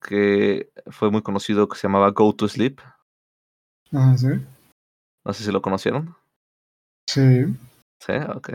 [0.01, 2.79] que fue muy conocido que se llamaba Go to Sleep.
[3.93, 4.29] Ah, sí.
[5.25, 6.15] No sé si lo conocieron.
[7.09, 7.47] Sí.
[8.01, 8.51] Sí, ok.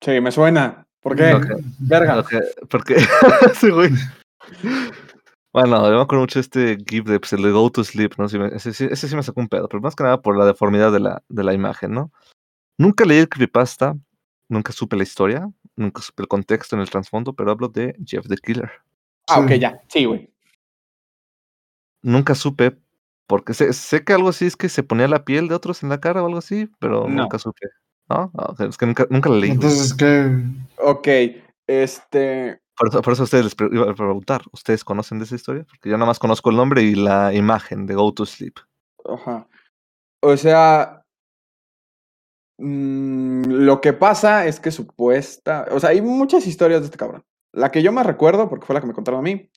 [0.00, 0.84] Sí, me suena.
[1.00, 1.34] ¿Por qué?
[1.78, 2.24] Verga.
[2.68, 2.96] Porque
[3.54, 3.90] sí, güey.
[5.52, 8.14] Bueno, yo me acuerdo mucho de este GIF de pues, el de Go to Sleep,
[8.18, 8.26] ¿no?
[8.26, 11.22] ese, sí me sacó un pedo, pero más que nada por la deformidad de la,
[11.28, 12.10] de la imagen, ¿no?
[12.78, 13.94] Nunca leí el creepypasta,
[14.52, 18.28] nunca supe la historia, nunca supe el contexto en el trasfondo, pero hablo de Jeff
[18.28, 18.70] the Killer.
[19.28, 20.30] Ah, ok, ya, sí, güey.
[22.02, 22.78] Nunca supe,
[23.26, 25.88] porque sé, sé, que algo así es que se ponía la piel de otros en
[25.88, 27.68] la cara o algo así, pero nunca supe.
[28.08, 28.30] ¿No?
[28.36, 29.50] Ah, es que nunca, nunca la leí.
[29.52, 30.30] Entonces, ¿qué?
[30.78, 31.08] Ok,
[31.66, 32.60] este.
[32.76, 35.64] Por, eso ustedes les iba a preguntar, ¿ustedes conocen de esa historia?
[35.64, 38.54] Porque yo nada más conozco el nombre y la imagen de Go to Sleep.
[39.04, 39.46] Ajá.
[40.20, 41.01] O sea,
[42.62, 47.24] mm, lo que pasa es que supuesta, o sea, hay muchas historias de este cabrón.
[47.52, 49.50] La que yo me recuerdo, porque fue la que me contaron a mí,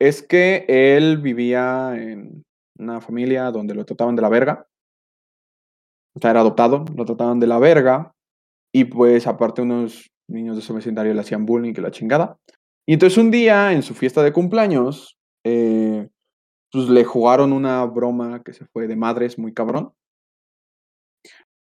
[0.00, 2.44] es que él vivía en
[2.78, 4.66] una familia donde lo trataban de la verga.
[6.14, 8.12] O sea, era adoptado, lo trataban de la verga.
[8.74, 12.38] Y pues aparte unos niños de su vecindario le hacían bullying y la chingada.
[12.86, 16.08] Y entonces un día, en su fiesta de cumpleaños, eh,
[16.72, 19.92] pues le jugaron una broma que se fue de madres muy cabrón.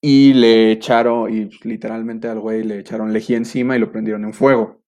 [0.02, 4.32] Y le echaron, y literalmente al güey le echaron lejía encima y lo prendieron en
[4.32, 4.80] fuego.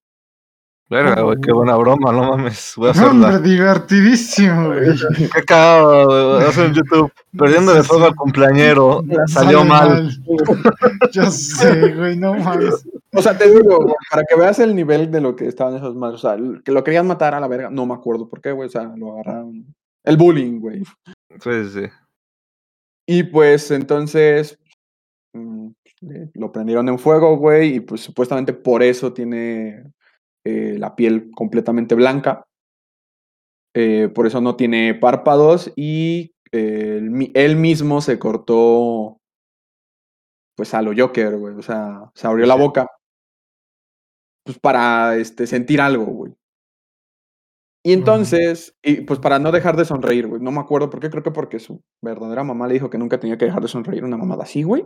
[0.93, 2.75] Verga, güey, qué buena broma, no mames.
[2.77, 3.29] Voy a hacerla.
[3.29, 4.91] Hombre, divertidísimo, güey.
[5.33, 6.25] Qué cagado, güey.
[6.35, 7.13] Voy a hacer en YouTube.
[7.35, 9.03] Perdiendo de fuego al cumpleañero.
[9.27, 10.11] Salió mal.
[11.13, 12.87] Yo sé, güey, no mames.
[13.15, 16.23] O sea, te digo, para que veas el nivel de lo que estaban esos madres.
[16.23, 17.71] O sea, que lo querían matar a la verga.
[17.71, 18.69] No me acuerdo por qué, güey.
[18.69, 19.75] O sea, lo agarraron.
[20.05, 20.83] El bullying, güey.
[21.41, 21.87] Sí, sí.
[23.07, 24.59] Y pues entonces
[26.03, 27.77] mm, lo prendieron en fuego, güey.
[27.77, 29.85] Y pues supuestamente por eso tiene
[30.45, 32.45] eh, la piel completamente blanca.
[33.75, 35.73] Eh, por eso no tiene párpados.
[35.77, 37.01] Y eh,
[37.35, 39.19] él mismo se cortó.
[40.57, 41.55] Pues a lo Joker, güey.
[41.55, 42.87] O sea, se abrió la boca
[44.45, 46.35] pues para este, sentir algo, güey.
[47.85, 50.41] Y entonces, y pues para no dejar de sonreír, güey.
[50.41, 53.19] No me acuerdo por qué, creo que porque su verdadera mamá le dijo que nunca
[53.19, 54.85] tenía que dejar de sonreír una mamada así, güey.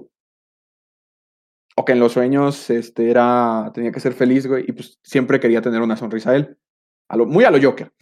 [1.79, 4.64] O que en los sueños este, era, tenía que ser feliz, güey.
[4.66, 6.59] Y pues siempre quería tener una sonrisa a él.
[7.09, 7.93] A lo, muy a lo Joker.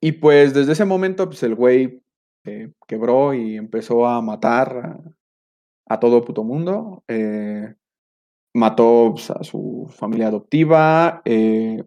[0.00, 2.02] Y pues desde ese momento, pues el güey
[2.44, 5.00] eh, quebró y empezó a matar
[5.86, 7.02] a, todo puto mundo.
[7.08, 7.74] Eh,
[8.54, 11.82] mató pues, a su familia adoptiva, eh,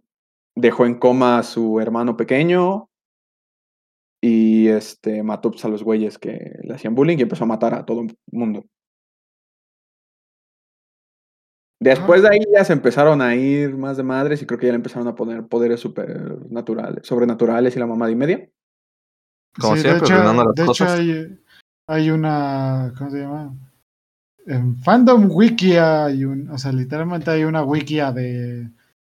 [0.55, 2.89] dejó en coma a su hermano pequeño
[4.22, 7.74] y este, mató pues, a los güeyes que le hacían bullying y empezó a matar
[7.74, 8.65] a todo el mundo.
[11.82, 14.71] Después de ahí ya se empezaron a ir más de madres y creo que ya
[14.71, 18.49] le empezaron a poner poderes supernaturales, sobrenaturales y la mamá de media.
[19.59, 21.39] Como siempre, de hecho, hay,
[21.88, 23.53] hay, una, ¿cómo se llama?
[24.45, 28.69] en Fandom Wiki hay un, o sea, literalmente hay una wikia de,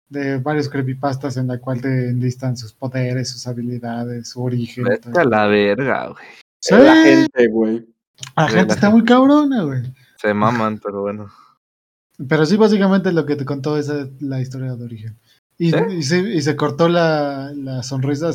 [0.09, 4.85] de varios creepypastas en la cual te enlistan sus poderes, sus habilidades, su origen.
[4.85, 6.25] Vete a la verga, güey.
[6.59, 6.75] Sí.
[6.75, 7.87] La gente, güey.
[8.35, 9.81] La gente está muy cabrona, güey.
[10.17, 11.29] Se maman, pero bueno.
[12.27, 15.17] Pero sí, básicamente lo que te contó es la historia de origen.
[15.57, 18.31] Y, y, se, y se, cortó la, la sonrisa.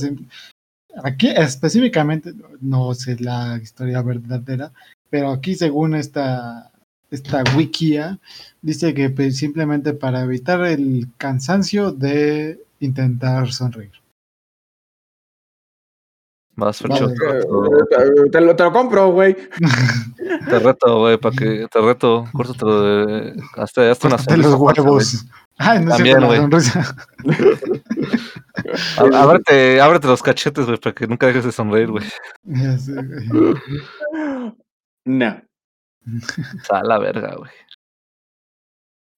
[1.04, 4.72] Aquí específicamente, no sé la historia verdadera,
[5.10, 6.70] pero aquí según esta
[7.10, 8.18] esta wikia
[8.62, 13.92] dice que pues, simplemente para evitar el cansancio de intentar sonreír.
[16.56, 17.14] Más vale.
[18.30, 19.36] te, lo, te lo compro, güey.
[20.48, 24.48] te reto, güey, para que te reto, córtatelo de hasta, hasta una sonrisa.
[24.48, 25.26] los huevos.
[25.56, 26.40] Ay, no También, güey.
[29.14, 32.04] ábrete, ábrete los cachetes, güey, para que nunca dejes de sonreír, güey.
[32.44, 33.54] Ya sé, güey.
[35.04, 35.42] No.
[36.70, 37.50] A la verga, güey.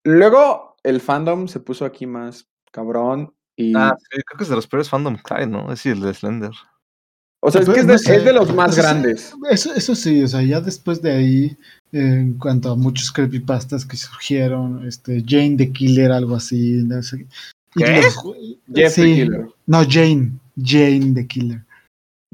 [0.05, 3.77] Luego el fandom se puso aquí más cabrón y...
[3.77, 5.73] Ah, sí, creo que es de los peores fandom que hay, ¿no?
[5.73, 6.51] Es el de Slender.
[7.45, 8.17] O sea, es Pues, que es no de, sé.
[8.17, 9.33] es de los más Eso sí, grandes.
[9.51, 11.45] Eso, eso sí, o sea, ya después de ahí,
[11.91, 16.83] eh, en cuanto a muchos creepypastas que surgieron, este, Jane the Killer, algo así.
[16.85, 17.27] no sé.
[17.75, 18.01] Y ¿Qué?
[18.03, 18.17] los-
[18.73, 19.03] Jeff the.
[19.03, 19.47] Killer.
[19.67, 20.33] No, Jane.
[20.57, 21.65] Jane the Killer.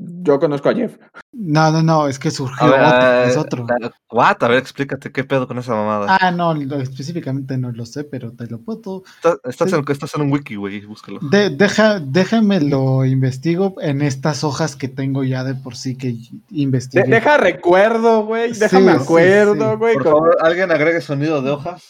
[0.00, 0.96] Yo conozco a Jeff.
[1.32, 3.66] No, no, no, es que surgió ver, otro, es otro.
[4.12, 4.36] What?
[4.42, 6.16] A ver, explícate qué pedo con esa mamada.
[6.20, 9.02] Ah, no, lo- específicamente no lo sé, pero te lo puedo.
[9.16, 9.76] Estás, estás sí.
[9.76, 11.18] en, estás en un wiki, güey, búscalo.
[11.20, 16.12] De, deja, déjame lo investigo en estas hojas que tengo ya de por sí que
[16.12, 16.18] De-
[16.50, 17.04] investigué.
[17.04, 18.52] deja recuerdo, güey.
[18.52, 19.76] Déjame sí, acuerdo, sí.
[19.78, 19.94] güey.
[19.94, 21.82] Por con- favor, alguien agregue sonido de hojas.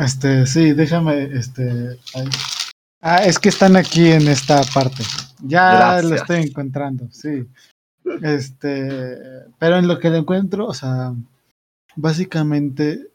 [0.00, 1.98] Este, sí, déjame, este.
[2.14, 2.28] ahí.
[3.06, 5.04] Ah, es que están aquí en esta parte.
[5.42, 7.46] Ya lo estoy encontrando, sí.
[8.22, 9.18] Este,
[9.58, 11.12] pero en lo que lo encuentro, o sea,
[11.96, 13.08] básicamente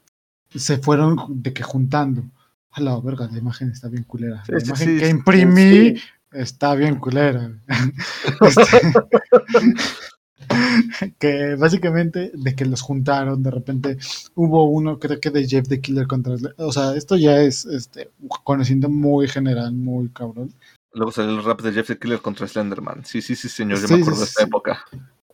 [0.53, 2.23] se fueron de que juntando.
[2.71, 4.43] A la verga, la imagen está bien culera.
[4.47, 6.01] La sí, imagen sí, que imprimí sí.
[6.33, 7.51] está bien culera.
[8.41, 8.93] Este,
[11.19, 13.97] que básicamente de que los juntaron, de repente
[14.35, 18.09] hubo uno, creo que de Jeff the Killer contra, o sea, esto ya es este
[18.43, 20.53] conociendo muy general, muy cabrón.
[20.93, 23.05] Luego salió el rap de Jeff the Killer contra Slenderman.
[23.05, 24.33] Sí, sí, sí, señor, yo Sí, me sí, acuerdo de sí.
[24.35, 24.85] esa época.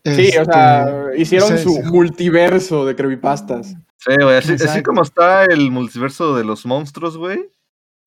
[0.04, 1.82] Sí, o sea, hicieron sí, su sí.
[1.84, 3.76] multiverso de creepypastas.
[3.98, 7.50] Sí, güey, así, como está el multiverso de los monstruos, güey.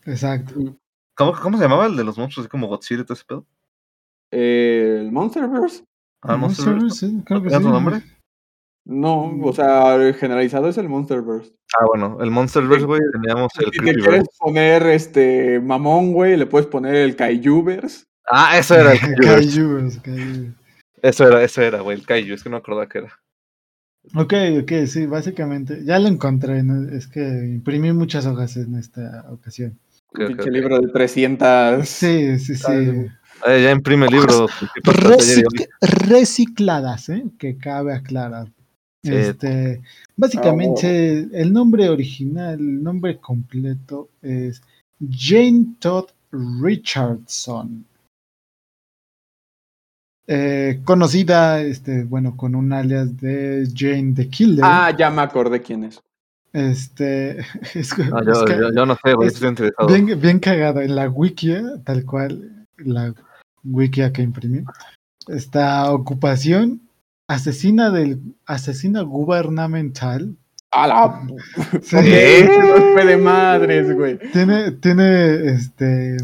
[0.05, 0.77] exacto.
[1.17, 2.45] ¿Cómo, ¿Cómo se llamaba el de los monstruos?
[2.45, 3.47] Así como Godzilla y todo ese pedo.
[4.31, 5.85] Eh, ¿El Monsterverse?
[6.23, 7.09] Ah, Monsterverse.
[7.09, 7.69] Sí, creo que ¿Tiene sí.
[7.69, 8.03] otro nombre?
[8.85, 11.53] No, o sea, el generalizado es el Monsterverse.
[11.79, 16.47] Ah, bueno, el Monsterverse, güey, teníamos el Si te quieres poner este mamón, güey, le
[16.47, 18.05] puedes poner el Kaijuvers.
[18.31, 20.01] Ah, eso era el Creepyverse.
[20.03, 20.55] Kaiju, Kaiju.
[21.03, 23.13] Eso era, eso era, güey, el Kaiju, es que no acordaba que era.
[24.15, 25.85] Ok, ok, sí, básicamente.
[25.85, 26.89] Ya lo encontré, ¿no?
[26.89, 29.79] es que imprimí muchas hojas en esta ocasión.
[30.15, 31.87] Un pinche libro de 300.
[31.87, 33.07] Sí, sí, sí.
[33.45, 34.47] Ay, Eh, ya imprime el libro.
[34.85, 35.69] Recic-
[36.09, 37.25] recicladas, ¿eh?
[37.39, 38.49] que cabe aclarar.
[39.05, 39.15] Sí.
[39.15, 39.81] Este,
[40.17, 44.61] básicamente, el nombre original, el nombre completo es
[45.01, 47.85] Jane Todd Richardson.
[50.27, 54.65] Eh, conocida, este, bueno, con un alias de Jane the Killer.
[54.65, 56.01] Ah, ya me acordé quién es.
[56.53, 57.39] Este,
[57.75, 59.87] es, Ah, yo, que yo, yo no sé, güey, estoy interesado.
[59.89, 60.81] bien, bien cagado.
[60.83, 63.15] En la wikia, tal cual, la
[63.71, 64.63] wikia que imprimí,
[65.29, 66.81] está ocupación
[67.29, 70.35] asesina del asesina gubernamental.
[70.71, 71.23] A la.
[71.83, 71.97] Sí.
[71.97, 74.19] Golpe de madres, güey.
[74.33, 76.17] Tiene, tiene este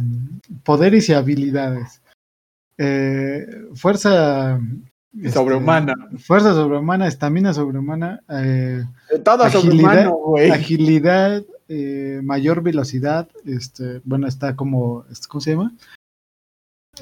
[0.65, 2.03] poderes y habilidades.
[2.79, 4.59] Eh, fuerza
[5.17, 5.95] este, Sobrehumana.
[6.19, 8.85] Fuerza sobrehumana, estamina sobrehumana, eh,
[9.25, 10.51] Todo Agilidad- sobrehumano, güey.
[10.51, 15.73] agilidad, eh, mayor velocidad, este, bueno, está como, ¿cómo se llama?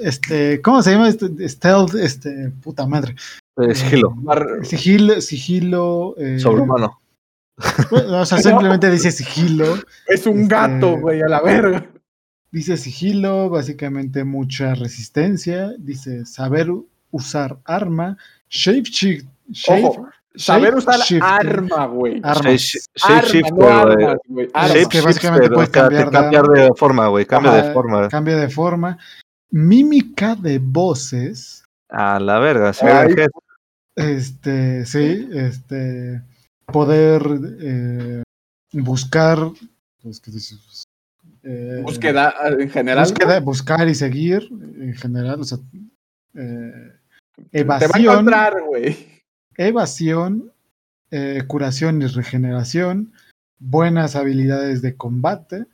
[0.00, 1.08] Este, ¿cómo se llama?
[1.08, 3.14] Este, stealth, este, puta madre.
[3.58, 6.14] Eh, sigilo, Mar- Sigilo, sigilo.
[6.18, 7.00] eh, sobrehumano.
[7.90, 9.66] bueno, o sea, simplemente dice sigilo.
[10.06, 11.86] Es un Este- gato, güey, a la verga.
[12.50, 15.72] Dice sigilo, básicamente mucha resistencia.
[15.78, 16.68] Dice saber
[17.10, 18.16] usar arma.
[18.48, 19.26] Shape shift.
[19.50, 21.22] Shape, Ojo, Saber usar shifter.
[21.22, 22.20] arma, güey.
[22.22, 23.68] Arma, no güey.
[23.74, 24.48] armas, güey.
[24.48, 28.08] Shape- que básicamente puedes cambiar de- cambiar de forma, güey, cambia de forma.
[28.08, 28.98] Cambia de forma.
[29.52, 31.64] Mímica de voces.
[31.88, 32.86] A la verga, sí.
[33.94, 36.22] Este, sí, este.
[36.66, 37.22] Poder
[37.60, 38.22] eh,
[38.72, 39.38] buscar.
[40.02, 40.84] Pues, ¿qué dices?
[41.42, 43.04] Eh, Búsqueda en general.
[43.04, 45.58] búsqueda, buscar y seguir en general, o sea,
[46.34, 46.92] eh,
[47.50, 49.22] Te va a evasión, encontrar, güey.
[49.56, 50.52] evasión,
[51.10, 53.12] eh, curación y regeneración,
[53.58, 55.66] buenas habilidades de combate,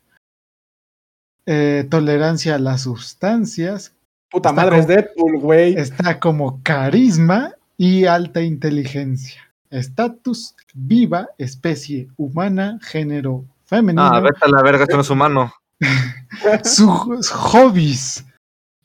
[1.51, 3.94] eh, tolerancia a las sustancias,
[4.30, 5.74] Puta Está madre, es como- Deadpool, güey.
[5.78, 9.40] está como carisma y alta inteligencia.
[9.70, 15.55] Estatus, viva, especie humana, género femenino, Ah, vete a la verga, esto no es humano.
[16.64, 18.26] sus hobbies.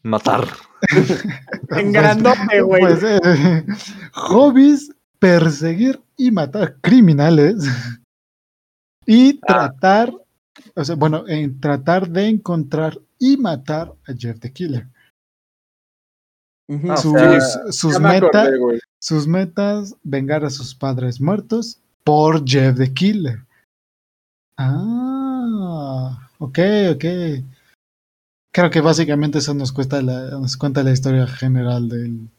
[0.04, 0.48] Matar.
[1.72, 2.82] En grandote, güey.
[2.82, 3.66] Pues, eh,
[4.14, 7.66] hobbies, perseguir y matar criminales.
[9.06, 10.14] Y tratar,
[10.76, 14.88] o sea, bueno, en tratar de encontrar y matar a Jeff the Killer.
[16.90, 17.40] Ah, sus, sea,
[17.72, 22.94] sus Ya me metas, acordé, sus metas, vengar a sus padres muertos por Jeff the
[22.94, 23.46] Killer.
[24.58, 26.60] Ah, ok,
[26.96, 27.06] ok.
[28.54, 32.30] Creo que básicamente eso nos cuesta la, nos cuenta la historia general del,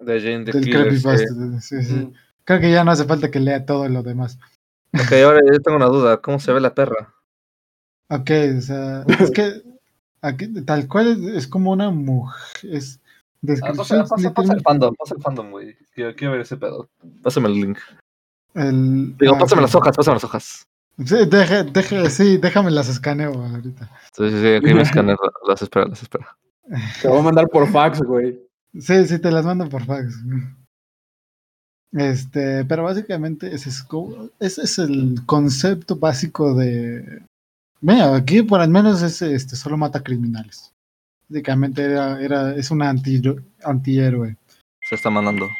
[0.00, 0.94] De Jane the del Killer.
[0.94, 1.02] sí.
[1.02, 1.60] creepypasta.
[1.60, 1.94] Sí, sí.
[1.94, 2.12] Mm.
[2.44, 4.38] Creo que ya no hace falta que lea todo lo demás.
[4.92, 6.18] Ok, ahora yo tengo una duda.
[6.18, 7.13] ¿Cómo se ve la perra?
[8.08, 9.62] Ok, o sea, es que
[10.20, 13.00] aquí, tal cual es, es como una mujer, es
[13.62, 15.76] Ah, pasa, pasa, pasa, el fandom, pasa el fandom, güey.
[15.94, 16.88] Quiero, quiero, ver ese pedo.
[17.22, 17.78] Pásame el link.
[18.54, 20.66] El, Digo, ah, pásame las hojas, pásame las hojas.
[21.04, 23.90] Sí, deje, deje, sí, déjame las escaneo ahorita.
[24.12, 26.36] Sí, sí, sí, aquí me escaneo, las espera, las espera.
[27.02, 28.40] Te voy a mandar por fax, güey.
[28.78, 30.14] Sí, sí, te las mando por fax.
[31.92, 33.86] Este, pero básicamente ese es,
[34.40, 37.24] ese es el concepto básico de.
[37.84, 40.72] Mira, aquí por al menos es este, solo mata criminales.
[41.28, 43.20] Básicamente era, era, es un anti,
[43.62, 44.38] antihéroe.
[44.88, 45.50] Se está mandando.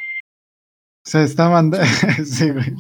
[1.05, 1.85] Se está mandando.
[2.25, 2.75] sí, güey.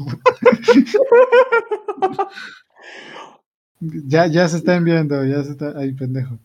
[3.81, 5.75] ya, ya se está enviando, ya se está.
[5.77, 6.39] Ay, pendejo.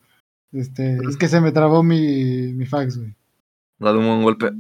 [0.52, 3.16] Este, es que se me trabó mi, mi fax, güey.
[3.78, 4.48] Dale un buen golpe.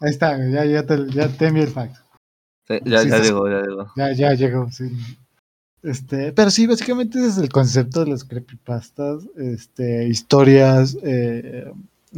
[0.00, 2.02] Ahí está, ya, ya, te, ya te envié el fax.
[2.66, 3.92] Sí, ya, ya llegó, ya llegó.
[3.94, 4.90] Ya, ya llegó, sí.
[5.82, 11.72] Este, pero sí, básicamente ese es el concepto de los creepypastas, este, historias eh,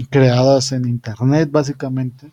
[0.09, 2.31] creadas en internet, básicamente.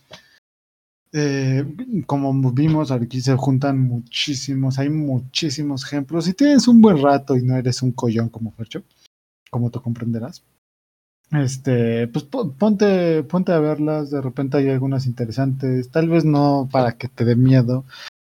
[1.13, 1.65] Eh,
[2.05, 6.25] como vimos, aquí se juntan muchísimos, hay muchísimos ejemplos.
[6.25, 8.83] Si tienes un buen rato y no eres un collón como Fercho,
[9.49, 10.43] como tú comprenderás,
[11.31, 16.93] este, pues ponte, ponte a verlas, de repente hay algunas interesantes, tal vez no para
[16.93, 17.83] que te dé miedo,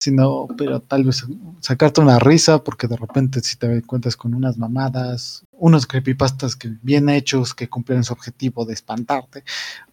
[0.02, 1.24] sino, pero tal vez
[1.60, 6.74] sacarte una risa, porque de repente si te encuentras con unas mamadas, unos creepypastas que
[6.82, 9.44] bien hechos, que cumplen su objetivo de espantarte,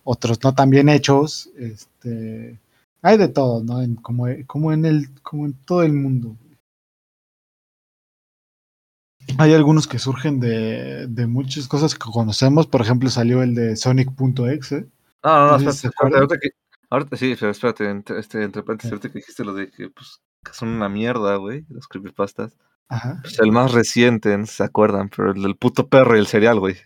[0.04, 2.58] otros no tan bien hechos, este,
[3.04, 3.86] hay de todo, ¿no?
[4.02, 6.36] como, como en el, como en todo el mundo.
[9.38, 12.66] Hay algunos que surgen de, de muchas cosas que conocemos.
[12.66, 14.88] Por ejemplo, salió el de Sonic.exe.
[15.24, 16.50] No, no, no, espérate, ahorita, que,
[16.90, 20.22] ahorita sí, pero espérate, entre, este, entre paréntesis, ahorita que dijiste lo de que, pues,
[20.44, 22.56] que son una mierda, güey, los creepypastas.
[22.88, 23.20] Ajá.
[23.22, 26.60] Pues el más reciente, no se acuerdan, pero el del puto perro y el cereal,
[26.60, 26.78] güey.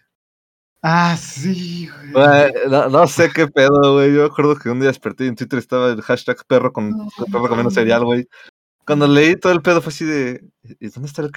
[0.85, 2.51] Ah, sí, güey.
[2.69, 4.13] no, no, sé qué pedo, güey.
[4.13, 7.07] Yo me acuerdo que un día desperté y en Twitter estaba el hashtag perro con
[7.31, 8.27] perro comiendo cereal, güey.
[8.85, 10.43] Cuando leí todo el pedo fue así de.
[10.81, 11.31] ¿Y dónde está, el,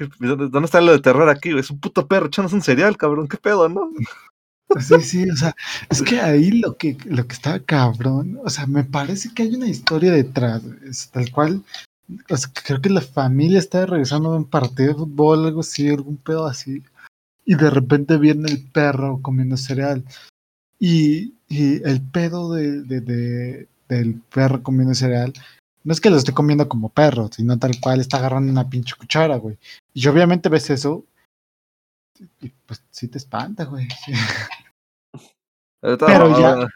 [0.50, 1.60] dónde está lo de terror aquí, güey?
[1.60, 3.28] Es un puto perro echándose un cereal, cabrón.
[3.28, 3.88] ¿Qué pedo, no?
[4.80, 5.54] Sí, sí, o sea,
[5.90, 9.54] es que ahí lo que, lo que está cabrón, o sea, me parece que hay
[9.54, 10.62] una historia detrás,
[11.12, 11.62] tal cual,
[12.30, 15.88] o sea, creo que la familia está regresando de un partido de fútbol, algo así,
[15.88, 16.82] algún pedo así,
[17.44, 20.04] y de repente viene el perro comiendo cereal.
[20.78, 25.32] Y, y el pedo de, de, de, del perro comiendo cereal
[25.84, 28.96] no es que lo esté comiendo como perro, sino tal cual está agarrando una pinche
[28.98, 29.56] cuchara, güey.
[29.94, 31.04] Y obviamente ves eso
[32.66, 33.88] pues sí te espanta, güey.
[35.80, 36.68] Pero ya,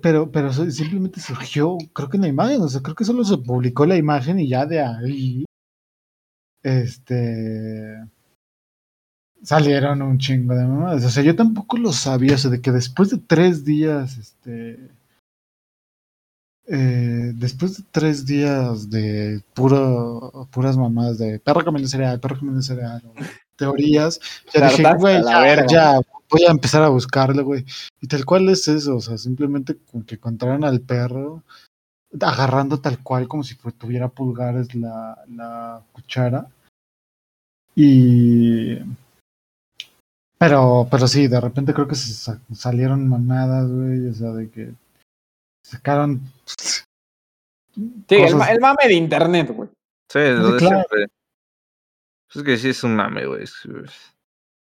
[0.00, 3.38] pero, pero, simplemente surgió, creo que en la imagen, o sea, creo que solo se
[3.38, 5.44] publicó la imagen y ya de ahí,
[6.62, 7.98] este,
[9.42, 11.04] salieron un chingo de mamadas.
[11.04, 14.90] O sea, yo tampoco lo sabía, o sea, de que después de tres días, este,
[16.66, 22.62] eh, después de tres días de puro, puras mamadas de perro comiendo cereal, perro comiendo
[22.62, 23.02] cereal,
[23.62, 24.20] teorías,
[24.52, 25.22] ya dije, güey,
[25.68, 27.64] ya, voy a empezar a buscarle, güey.
[28.00, 31.42] Y tal cual es eso, o sea, simplemente con que encontraron al perro
[32.20, 36.46] agarrando tal cual como si tuviera pulgares la, la cuchara.
[37.74, 38.78] Y
[40.42, 44.72] pero, pero sí, de repente creo que se salieron manadas, güey, o sea, de que
[45.64, 46.20] sacaron.
[47.76, 49.68] Sí, el, mame de internet, güey.
[50.10, 51.06] Sí, lo de siempre.
[52.32, 53.44] Pues es que sí es un mame, güey.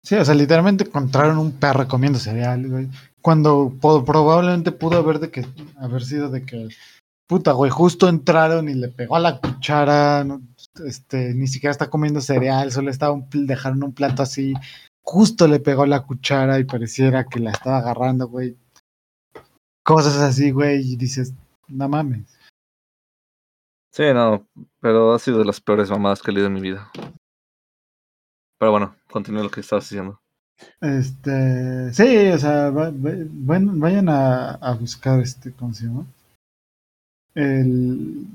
[0.04, 2.88] Sí, o sea, literalmente encontraron un perro comiendo cereal, güey.
[3.22, 5.46] Cuando probablemente pudo haber de que
[5.78, 6.70] haber sido de que
[7.28, 10.26] puta, güey, justo entraron y le pegó a la cuchara,
[10.86, 14.54] este, ni siquiera está comiendo cereal, solo estaba un, dejaron un plato así,
[15.02, 18.58] justo le pegó la cuchara y pareciera que la estaba agarrando, güey
[19.84, 21.34] cosas así, güey, y dices,
[21.68, 22.38] no mames.
[23.92, 24.48] Sí, no,
[24.80, 26.90] pero ha sido de las peores mamadas que he leído en mi vida.
[28.62, 30.22] Pero bueno, continúa lo que estabas diciendo.
[30.82, 35.74] Este, sí, o sea, bueno, vayan a, buscar este, ¿cómo?
[37.34, 38.28] El,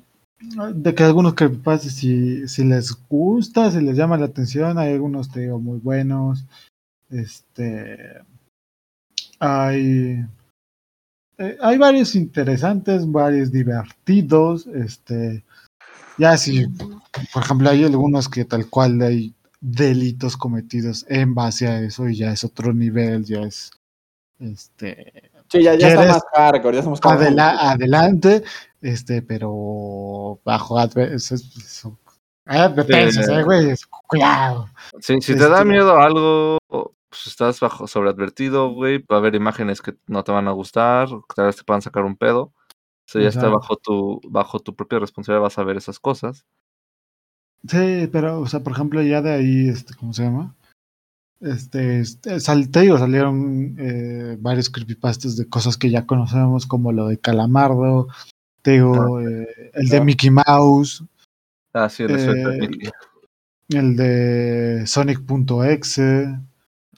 [0.75, 5.31] de que algunos pase si, si les gusta, si les llama la atención, hay algunos,
[5.31, 6.45] te digo, muy buenos.
[7.09, 8.21] Este,
[9.39, 10.25] hay,
[11.39, 15.45] eh, hay varios interesantes, varios divertidos, este,
[16.19, 16.67] ya si,
[17.33, 22.17] por ejemplo, hay algunos que tal cual hay delitos cometidos en base a eso y
[22.17, 23.71] ya es otro nivel, ya es,
[24.39, 25.31] este...
[25.49, 28.43] Sí, ya, ya está más hardcore, ya somos adelante,
[28.81, 31.45] este, pero bajo advertencias,
[32.49, 33.75] eh, güey,
[34.07, 34.69] cuidado.
[35.01, 38.99] Sí, si te da este, miedo algo, pues estás bajo sobreadvertido, güey.
[38.99, 41.83] Va a haber imágenes que no te van a gustar, que tal vez te puedan
[41.83, 42.41] sacar un pedo.
[42.43, 46.45] O sea, ya está bajo tu, bajo tu propia responsabilidad, vas a ver esas cosas.
[47.69, 50.55] Sí, pero, o sea, por ejemplo, ya de ahí, este, ¿cómo se llama?
[51.41, 56.93] Este, este sal- te digo, salieron eh, varios creepypastas de cosas que ya conocemos, como
[56.93, 58.09] lo de Calamardo,
[58.63, 60.01] te digo, eh, el de.
[60.01, 61.05] Mickey Mouse,
[61.73, 62.89] Ah, sí, Eh, Mickey.
[63.69, 66.39] el de Sonic.exe.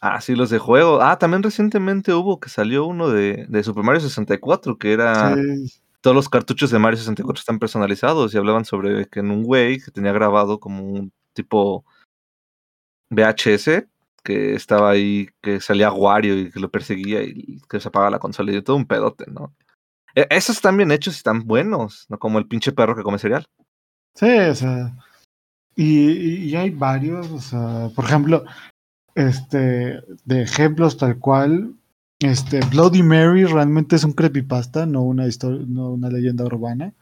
[0.00, 1.02] Ah, sí, los de juego.
[1.02, 5.80] Ah, también recientemente hubo que salió uno de, de Super Mario 64, que era Sí,
[6.08, 9.78] todos los cartuchos de Mario 64 están personalizados y hablaban sobre que en un güey
[9.78, 11.84] que tenía grabado como un tipo
[13.10, 13.86] VHS
[14.24, 18.18] que estaba ahí, que salía Wario y que lo perseguía y que se apagaba la
[18.20, 19.54] consola y todo un pedote, ¿no?
[20.14, 23.18] E- Esos están bien hechos y están buenos, no como el pinche perro que come
[23.18, 23.44] cereal.
[24.14, 24.96] sí, o sea.
[25.76, 28.44] Y- y hay varios, o sea, por ejemplo,
[29.14, 31.74] este, de ejemplos tal cual.
[32.20, 36.92] Este, Bloody Mary realmente es un creepypasta, no una historia, no una leyenda urbana,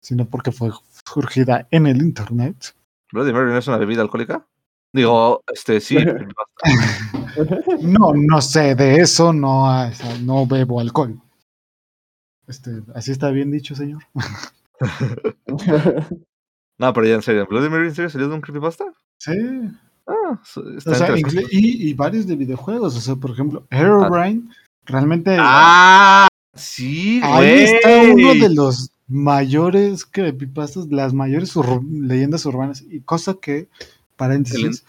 [0.00, 0.70] sino porque fue
[1.04, 2.74] surgida en el internet.
[3.12, 4.46] Bloody Mary no es una bebida alcohólica.
[4.92, 5.98] Digo, este, sí.
[7.80, 11.18] No, no sé, de eso no, ah, o sea, no bebo alcohol.
[12.46, 14.02] Este, así está bien dicho, señor.
[16.78, 18.84] no, pero ya en serio, ¿Bloody Mary en serio salió de un creepypasta?
[19.16, 19.32] Sí.
[20.06, 20.38] Ah,
[20.76, 24.50] está O sea, y, y varios de videojuegos, o sea, por ejemplo, Herobrine,
[24.84, 32.82] realmente Ah, sí, ahí está uno de los mayores creepypastas, las mayores ur- leyendas urbanas,
[32.82, 33.68] y cosa que,
[34.16, 34.84] paréntesis,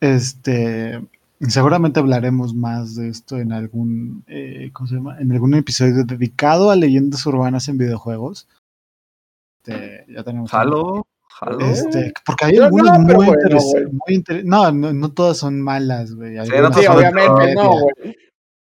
[0.00, 1.02] este,
[1.40, 5.18] seguramente hablaremos más de esto en algún, eh, ¿cómo se llama?
[5.20, 8.46] En algún episodio dedicado a leyendas urbanas en videojuegos.
[9.64, 10.58] Este, ya tenemos uno.
[10.60, 11.60] Jalo, jalo.
[11.60, 15.60] Este, porque hay No, algunas no, muy, bueno, interesantes, inter- no, no, no todas son
[15.60, 16.36] malas, güey.
[16.36, 18.16] no Sí, son son obviamente, no, güey.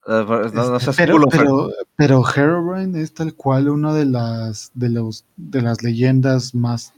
[0.07, 4.05] Eh, no, no Este, seas pero, culo, pero, pero Herobrine es tal cual una de
[4.05, 6.93] las de los de las leyendas más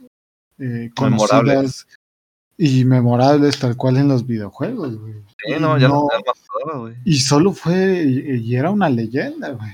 [0.57, 1.85] eh, Memorables.
[1.85, 1.87] conocidas
[2.57, 5.13] y memorables tal cual en los videojuegos, güey.
[5.45, 6.07] Sí, no, ya no,
[6.65, 6.95] no- güey.
[7.03, 9.71] Y solo fue y, y era una leyenda, güey.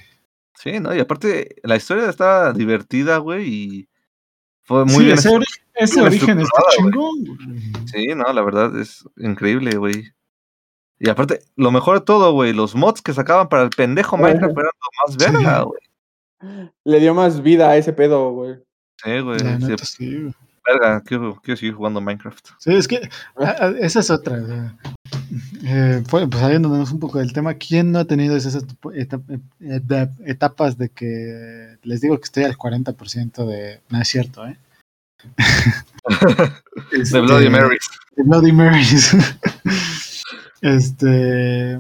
[0.56, 3.90] Sí, no, y aparte la historia estaba divertida, güey, y
[4.64, 5.14] fue muy sí, bien.
[5.18, 5.30] ese,
[5.76, 7.24] ese origen está chingón.
[7.26, 7.72] güey.
[7.86, 10.12] Sí, no, la verdad es increíble, güey.
[11.04, 14.56] Y aparte, lo mejor de todo, güey, los mods que sacaban para el pendejo Minecraft
[14.58, 15.82] eran lo más verga, güey.
[16.84, 18.56] Le dio más vida a ese pedo, güey.
[19.04, 19.40] Sí, güey.
[19.84, 20.32] Sí,
[20.68, 22.50] verga, quiero, quiero seguir jugando Minecraft.
[22.60, 24.36] Sí, es que a- a- esa es otra.
[24.44, 24.76] o sea,
[25.64, 30.16] eh, fue- pues saliéndonos un poco del tema, ¿quién no ha tenido esas etap- etap-
[30.28, 33.82] etapas de que les digo que estoy al 40% de...
[33.90, 34.56] No es cierto, ¿eh?
[36.92, 37.90] Este, De Bloody Marys.
[38.16, 39.16] de Bloody Marys.
[40.62, 41.80] este...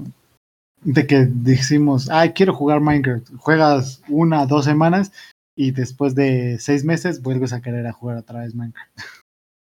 [0.83, 3.35] De que decimos, ay, quiero jugar Minecraft.
[3.37, 5.11] Juegas una, dos semanas
[5.55, 8.89] y después de seis meses vuelves a querer a jugar otra vez Minecraft.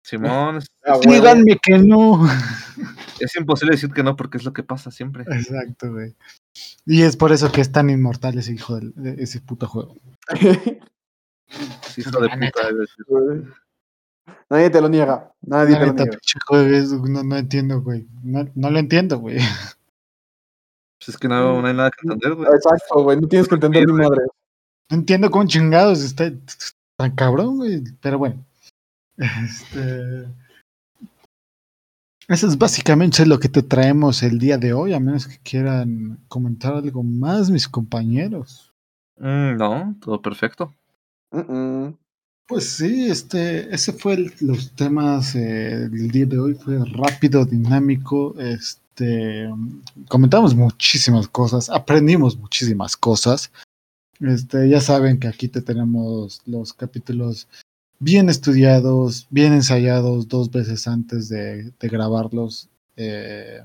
[0.04, 1.00] Simón, Ah.
[1.04, 2.28] Díganme que no.
[3.20, 5.24] es imposible decir que no porque es lo que pasa siempre.
[5.24, 6.16] Exacto, güey.
[6.86, 9.96] Y es por eso que es tan inmortal ese hijo de ese puto juego.
[11.88, 12.36] Sí, hijo de puta.
[12.38, 12.66] neta.
[12.68, 13.06] debe ser.
[13.08, 13.44] Güey.
[14.50, 15.32] Nadie te lo niega.
[15.42, 17.10] Nadie La te lo niega.
[17.10, 18.08] no, no entiendo, güey.
[18.24, 19.38] No, no lo entiendo, güey.
[20.98, 22.50] Pues es que no, no hay nada que entender, güey.
[22.56, 23.20] Exacto, güey.
[23.20, 24.26] No tienes que entender ni madre.
[24.90, 26.32] No entiendo cómo chingados está
[26.98, 27.84] tan cabrón, güey.
[28.02, 28.44] Pero bueno.
[29.18, 30.28] Este.
[32.28, 36.18] Eso es básicamente lo que te traemos el día de hoy, a menos que quieran
[36.28, 38.74] comentar algo más, mis compañeros.
[39.18, 40.74] Mm, no, todo perfecto.
[41.32, 41.96] Mm-mm.
[42.48, 47.44] Pues sí, este, ese fue el- los temas eh, del día de hoy, fue rápido,
[47.44, 49.50] dinámico, este,
[50.08, 53.52] comentamos muchísimas cosas, aprendimos muchísimas cosas,
[54.20, 57.48] este, ya saben que aquí te tenemos los capítulos
[58.00, 63.62] bien estudiados, bien ensayados dos veces antes de, grabarlos, eh,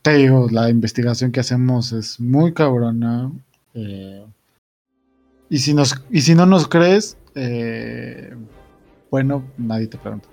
[0.00, 3.30] te digo, la investigación que hacemos es muy cabrona,
[3.74, 4.24] eh,
[5.50, 8.34] y si, nos, y si no nos crees, eh,
[9.10, 10.28] bueno, nadie te pregunta.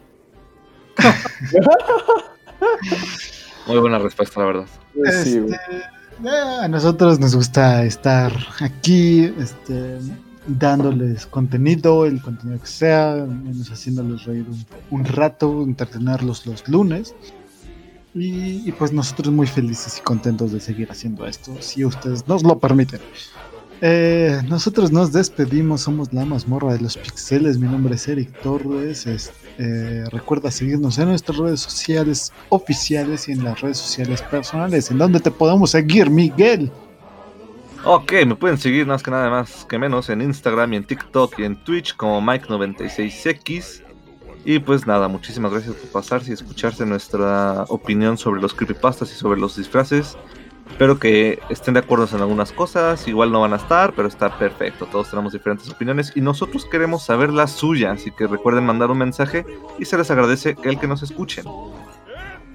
[3.67, 4.65] Muy buena respuesta, la verdad.
[4.93, 5.27] Pues.
[5.27, 5.55] Este,
[6.23, 9.99] eh, a nosotros nos gusta estar aquí, este,
[10.47, 17.15] dándoles contenido, el contenido que sea, menos haciéndoles reír un, un rato, entretenerlos los lunes.
[18.13, 22.43] Y, y pues nosotros muy felices y contentos de seguir haciendo esto, si ustedes nos
[22.43, 23.01] lo permiten.
[23.81, 27.57] Eh, nosotros nos despedimos, somos la mazmorra de los pixeles.
[27.57, 29.05] Mi nombre es Eric Torres.
[29.57, 34.91] Eh, recuerda seguirnos en nuestras redes sociales oficiales y en las redes sociales personales.
[34.91, 36.71] ¿En dónde te podemos seguir, Miguel?
[37.83, 41.37] Ok, me pueden seguir más que nada más que menos en Instagram y en TikTok
[41.37, 43.83] y en Twitch como Mike96X.
[44.43, 49.15] Y pues nada, muchísimas gracias por pasarse y escucharse nuestra opinión sobre los creepypastas y
[49.15, 50.17] sobre los disfraces.
[50.69, 54.37] Espero que estén de acuerdo en algunas cosas, igual no van a estar, pero está
[54.37, 54.85] perfecto.
[54.91, 58.97] Todos tenemos diferentes opiniones y nosotros queremos saber la suya, así que recuerden mandar un
[58.97, 59.45] mensaje
[59.79, 61.45] y se les agradece el que nos escuchen.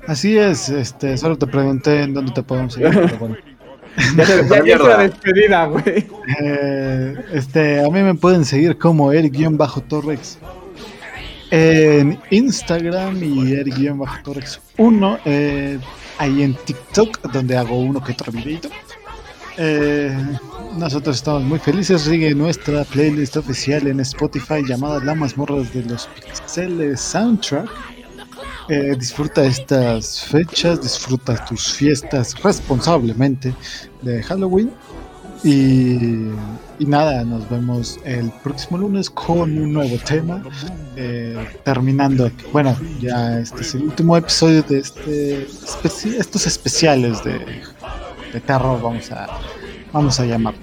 [0.07, 3.37] Así es, este, solo te pregunté en dónde te podemos seguir, pero bueno.
[4.17, 6.07] Ya, ya- ya la despedida, güey.
[6.43, 10.39] Eh, este, a mí me pueden seguir como Eric-Torrex
[11.51, 15.19] en Instagram y Eric-Torrex 1.
[15.25, 15.79] eh,
[16.21, 18.69] ahí en TikTok, donde hago uno que otro videito.
[19.57, 20.15] Eh,
[20.77, 22.03] nosotros estamos muy felices.
[22.03, 27.69] Sigue nuestra playlist oficial en Spotify llamada La Mazmorras de los Pixeles Soundtrack.
[28.69, 33.55] Eh, disfruta estas fechas, disfruta tus fiestas responsablemente
[34.03, 34.71] de Halloween.
[35.43, 36.29] Y,
[36.81, 40.43] y nada, nos vemos el próximo lunes con un nuevo tema.
[40.97, 47.39] eh, terminando, bueno, ya este es el último episodio de este especi- estos especiales de,
[48.33, 49.29] de terror, vamos a,
[49.93, 50.55] vamos a llamar.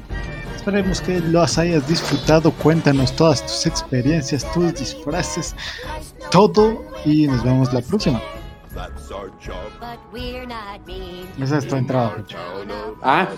[0.55, 2.51] Esperemos que los hayas disfrutado.
[2.51, 5.55] Cuéntanos todas tus experiencias, tus disfraces,
[6.29, 6.83] todo.
[7.05, 8.21] Y nos vemos la próxima.
[11.41, 12.17] Esa es tu entrada.
[13.01, 13.29] Ah,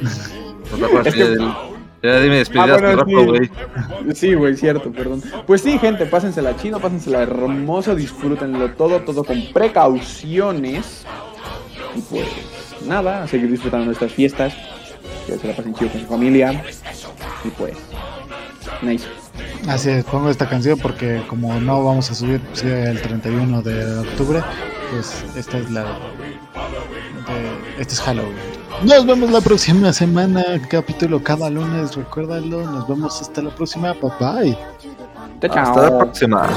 [2.02, 3.14] ¿No te acuerdas Es que- ya dime despedidas Ah, bueno, sí.
[3.26, 4.14] güey.
[4.14, 5.22] sí, güey, cierto, perdón.
[5.46, 11.04] Pues sí, gente, pásensela chido, pásensela hermoso, disfrútenlo todo, todo con precauciones.
[11.96, 12.26] Y pues
[12.86, 14.54] nada, a seguir disfrutando de estas fiestas.
[15.26, 16.62] Que se la pasen chido con su familia.
[17.44, 17.76] Y pues,
[18.82, 19.06] nice.
[19.68, 23.98] Así es, pongo esta canción porque como no vamos a subir pues, el 31 de
[23.98, 24.40] octubre,
[24.92, 28.34] pues esta es la de, este es Halloween.
[28.82, 32.62] Nos vemos la próxima semana, capítulo cada lunes, recuérdalo.
[32.70, 34.58] Nos vemos hasta la próxima, bye bye.
[35.50, 36.48] Hasta la próxima.